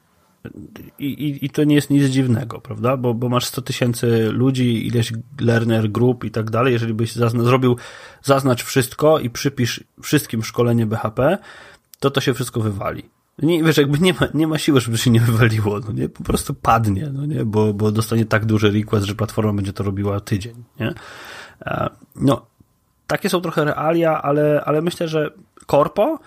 [1.00, 2.98] I, i, I to nie jest nic dziwnego, prawda?
[2.98, 6.74] Bo, bo masz 100 tysięcy ludzi, ileś learner grup i tak dalej.
[6.74, 7.78] Jeżeli byś zazna zrobił,
[8.24, 11.38] zaznacz wszystko i przypisz wszystkim szkolenie BHP,
[12.00, 13.04] to to się wszystko wywali.
[13.42, 16.10] Nie, wiesz, jakby nie ma, nie ma siły, żeby się nie wywaliło, no nie?
[16.10, 17.46] Po prostu padnie, no nie?
[17.46, 20.94] Bo, bo dostanie tak duży request, że platforma będzie to robiła tydzień, nie?
[21.66, 22.46] E, no,
[23.08, 25.32] takie są trochę realia, ale, ale myślę, że
[25.66, 26.20] korpo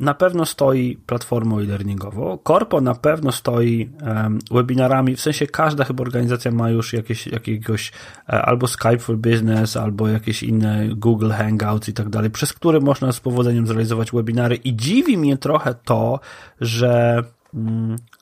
[0.00, 2.38] na pewno stoi platformą e-learningową.
[2.38, 7.92] Korpo na pewno stoi um, webinarami, w sensie każda chyba organizacja ma już jakieś, jakiegoś
[8.28, 12.80] e, albo Skype for Business, albo jakieś inne Google Hangouts i tak dalej, przez które
[12.80, 16.20] można z powodzeniem zrealizować webinary i dziwi mnie trochę to,
[16.60, 17.22] że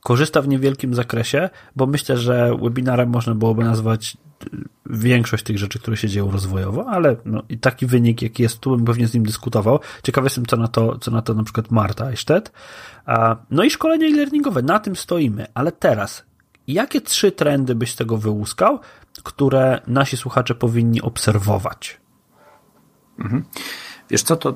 [0.02, 4.16] korzysta w niewielkim zakresie, bo myślę, że webinarem można byłoby nazwać
[4.86, 8.76] większość tych rzeczy, które się dzieją rozwojowo, ale no, i taki wynik, jaki jest tu,
[8.76, 9.80] bym pewnie z nim dyskutował.
[10.02, 12.52] Ciekawy jestem, co na to, co na to na przykład Marta Eichstätt.
[13.50, 16.24] No i szkolenia e-learningowe, na tym stoimy, ale teraz,
[16.66, 18.80] jakie trzy trendy byś z tego wyłuskał,
[19.22, 22.00] które nasi słuchacze powinni obserwować?
[23.18, 23.44] Mhm.
[24.12, 24.54] Wiesz co, to y,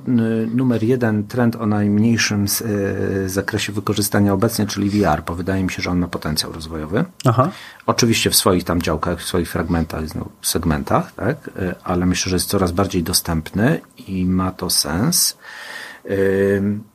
[0.55, 2.47] numer jeden trend o najmniejszym
[3.25, 7.05] y, zakresie wykorzystania obecnie, czyli VR, bo wydaje mi się, że on ma potencjał rozwojowy.
[7.25, 7.51] Aha.
[7.87, 11.49] Oczywiście w swoich tam działkach, w swoich fragmentach, no, segmentach, tak?
[11.49, 15.39] Y, ale myślę, że jest coraz bardziej dostępny i ma to sens.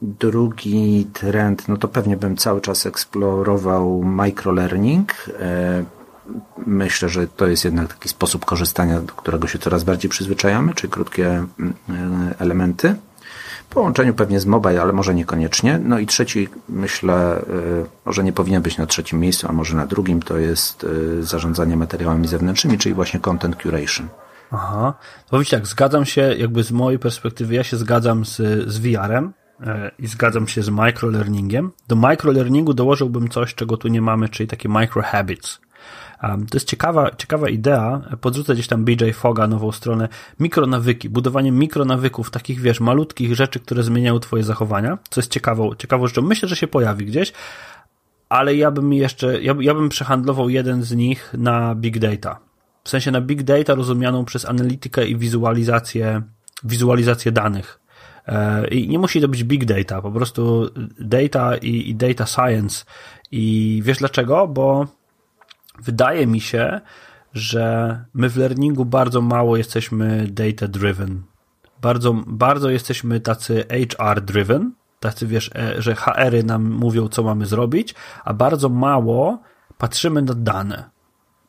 [0.02, 5.14] Drugi trend, no to pewnie bym cały czas eksplorował microlearning
[6.66, 10.94] myślę, że to jest jednak taki sposób korzystania, do którego się coraz bardziej przyzwyczajamy, czyli
[10.94, 12.96] krótkie mm, elementy.
[13.70, 15.80] W połączeniu pewnie z mobile, ale może niekoniecznie.
[15.84, 17.44] No i trzeci, myślę, y,
[18.06, 21.78] może nie powinien być na trzecim miejscu, a może na drugim, to jest y, zarządzanie
[21.78, 24.08] materiałami zewnętrznymi, czyli właśnie content curation.
[24.52, 24.94] Aha.
[25.30, 29.92] Powiem tak, zgadzam się, jakby z mojej perspektywy, ja się zgadzam z, z VR-em, e,
[30.00, 31.72] i zgadzam się z microlearningiem.
[31.88, 35.60] Do microlearningu dołożyłbym coś, czego tu nie mamy, czyli takie micro habits.
[35.60, 35.71] Um,
[36.22, 40.10] to jest ciekawa, ciekawa idea, podrzucę gdzieś tam BJ Foga, nową stronę,
[40.40, 46.08] mikronawyki, budowanie mikronawyków, takich wiesz, malutkich rzeczy, które zmieniają twoje zachowania, co jest ciekawą, ciekawą
[46.08, 46.22] rzeczą.
[46.22, 47.34] Myślę, że się pojawi gdzieś,
[48.30, 52.40] ale ja bym jeszcze, ja, ja bym przehandlował jeden z nich na big data.
[52.84, 56.22] W sensie na big data rozumianą przez analitykę i wizualizację,
[56.64, 57.80] wizualizację danych.
[58.28, 60.70] E, I nie musi to być big data, po prostu
[61.00, 62.86] data i, i data science.
[63.32, 64.48] I wiesz dlaczego?
[64.48, 64.88] Bo
[65.80, 66.82] wydaje mi się,
[67.34, 71.24] że my w learningu bardzo mało jesteśmy data driven.
[71.82, 77.46] Bardzo, bardzo jesteśmy tacy HR driven, tacy wiesz, e, że HR-y nam mówią, co mamy
[77.46, 79.40] zrobić, a bardzo mało
[79.78, 80.90] patrzymy na dane.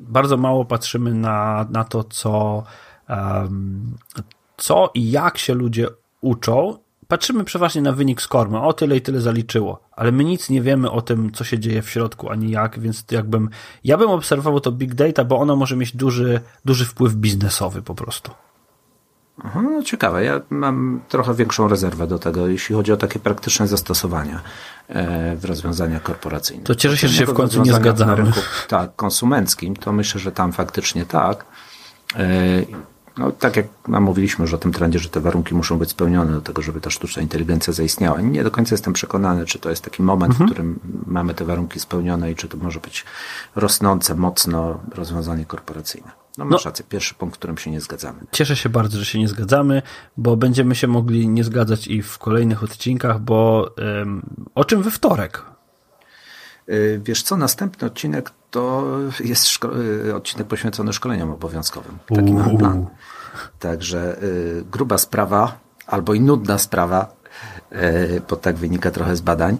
[0.00, 2.62] Bardzo mało patrzymy na, na to, co,
[3.08, 3.96] um,
[4.56, 5.88] co i jak się ludzie
[6.20, 6.78] uczą.
[7.12, 10.90] Patrzymy przeważnie na wynik skormy, o tyle i tyle zaliczyło, ale my nic nie wiemy
[10.90, 13.50] o tym, co się dzieje w środku, ani jak, więc jakbym,
[13.84, 17.94] ja bym obserwował to big data, bo ono może mieć duży, duży wpływ biznesowy po
[17.94, 18.30] prostu.
[19.54, 20.24] No ciekawe.
[20.24, 24.40] Ja mam trochę większą rezerwę do tego, jeśli chodzi o takie praktyczne zastosowania
[24.88, 26.66] e, w rozwiązaniach korporacyjnych.
[26.66, 28.10] To cieszę się, że się w końcu nie zgadzamy.
[28.10, 31.44] Na rynku, tak, konsumenckim, to myślę, że tam faktycznie tak.
[33.18, 36.40] No, tak jak mówiliśmy już o tym trendzie, że te warunki muszą być spełnione do
[36.40, 38.20] tego, żeby ta sztuczna inteligencja zaistniała.
[38.20, 40.48] Nie do końca jestem przekonany, czy to jest taki moment, mhm.
[40.48, 43.04] w którym mamy te warunki spełnione i czy to może być
[43.56, 46.10] rosnące mocno rozwiązanie korporacyjne.
[46.38, 48.18] No masz no, rację, pierwszy punkt, w którym się nie zgadzamy.
[48.32, 49.82] Cieszę się bardzo, że się nie zgadzamy,
[50.16, 54.22] bo będziemy się mogli nie zgadzać i w kolejnych odcinkach, bo um,
[54.54, 55.42] o czym we wtorek?
[56.68, 58.84] Y, wiesz co, następny odcinek to
[59.24, 59.64] jest
[60.06, 61.98] y, odcinek poświęcony szkoleniom obowiązkowym.
[62.14, 62.86] Taki mam plan.
[63.58, 67.14] Także y, gruba sprawa, albo i nudna sprawa,
[67.72, 69.56] y, bo tak wynika trochę z badań.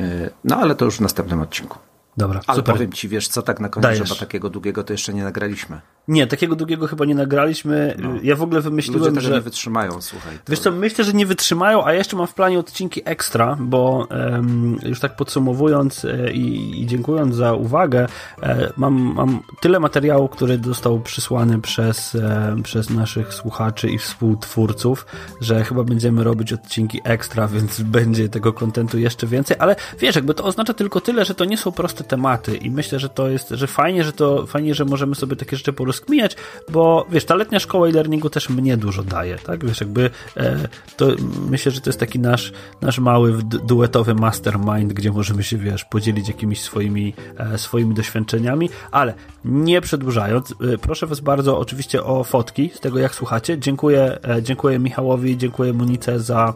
[0.00, 1.78] Y, no ale to już w następnym odcinku.
[2.18, 2.74] Dobra, Ale super.
[2.74, 5.80] powiem ci, wiesz co, tak na koniec, że takiego długiego to jeszcze nie nagraliśmy.
[6.08, 7.96] Nie, takiego długiego chyba nie nagraliśmy.
[7.98, 8.14] No.
[8.22, 9.34] Ja w ogóle wymyśliłem, Ludzie że...
[9.34, 10.36] nie wytrzymają, słuchaj.
[10.36, 10.50] To...
[10.50, 14.78] Wiesz co, myślę, że nie wytrzymają, a jeszcze mam w planie odcinki ekstra, bo um,
[14.82, 18.06] już tak podsumowując e, i, i, dziękując za uwagę,
[18.42, 25.06] e, mam, mam tyle materiału, który został przysłany przez, e, przez naszych słuchaczy i współtwórców,
[25.40, 30.34] że chyba będziemy robić odcinki ekstra, więc będzie tego kontentu jeszcze więcej, ale wiesz, jakby
[30.34, 33.48] to oznacza tylko tyle, że to nie są proste tematy i myślę, że to jest,
[33.48, 36.36] że fajnie, że to fajnie, że możemy sobie takie rzeczy porozkminiać,
[36.68, 39.66] bo wiesz, ta letnia szkoła e-learningu też mnie dużo daje, tak?
[39.66, 41.06] Wiesz, jakby e, to
[41.50, 42.52] myślę, że to jest taki nasz,
[42.82, 49.14] nasz mały duetowy mastermind, gdzie możemy się, wiesz, podzielić jakimiś swoimi, e, swoimi doświadczeniami, ale
[49.44, 53.58] nie przedłużając, e, proszę was bardzo oczywiście o fotki z tego, jak słuchacie.
[53.58, 56.54] Dziękuję, e, dziękuję Michałowi, dziękuję Monice za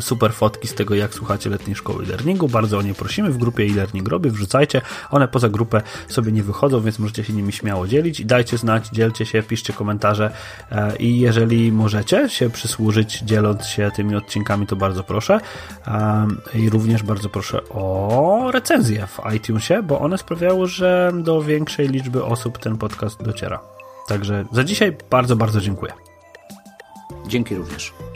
[0.00, 2.48] super fotki z tego, jak słuchacie letniej szkoły e-learningu.
[2.48, 3.30] Bardzo o nie prosimy.
[3.30, 4.82] W grupie e-learning robię, wrzucajcie.
[5.10, 8.24] One poza grupę sobie nie wychodzą, więc możecie się nimi śmiało dzielić.
[8.24, 10.30] Dajcie znać, dzielcie się, piszcie komentarze
[10.72, 15.40] e, i jeżeli możecie się przysłużyć dzieląc się tymi odcinkami, to bardzo proszę.
[16.54, 22.24] I również bardzo proszę o recenzję w iTunesie, bo one sprawiały, że do większej liczby
[22.24, 23.60] osób ten podcast dociera.
[24.08, 25.92] Także za dzisiaj bardzo, bardzo dziękuję.
[27.26, 28.09] Dzięki również.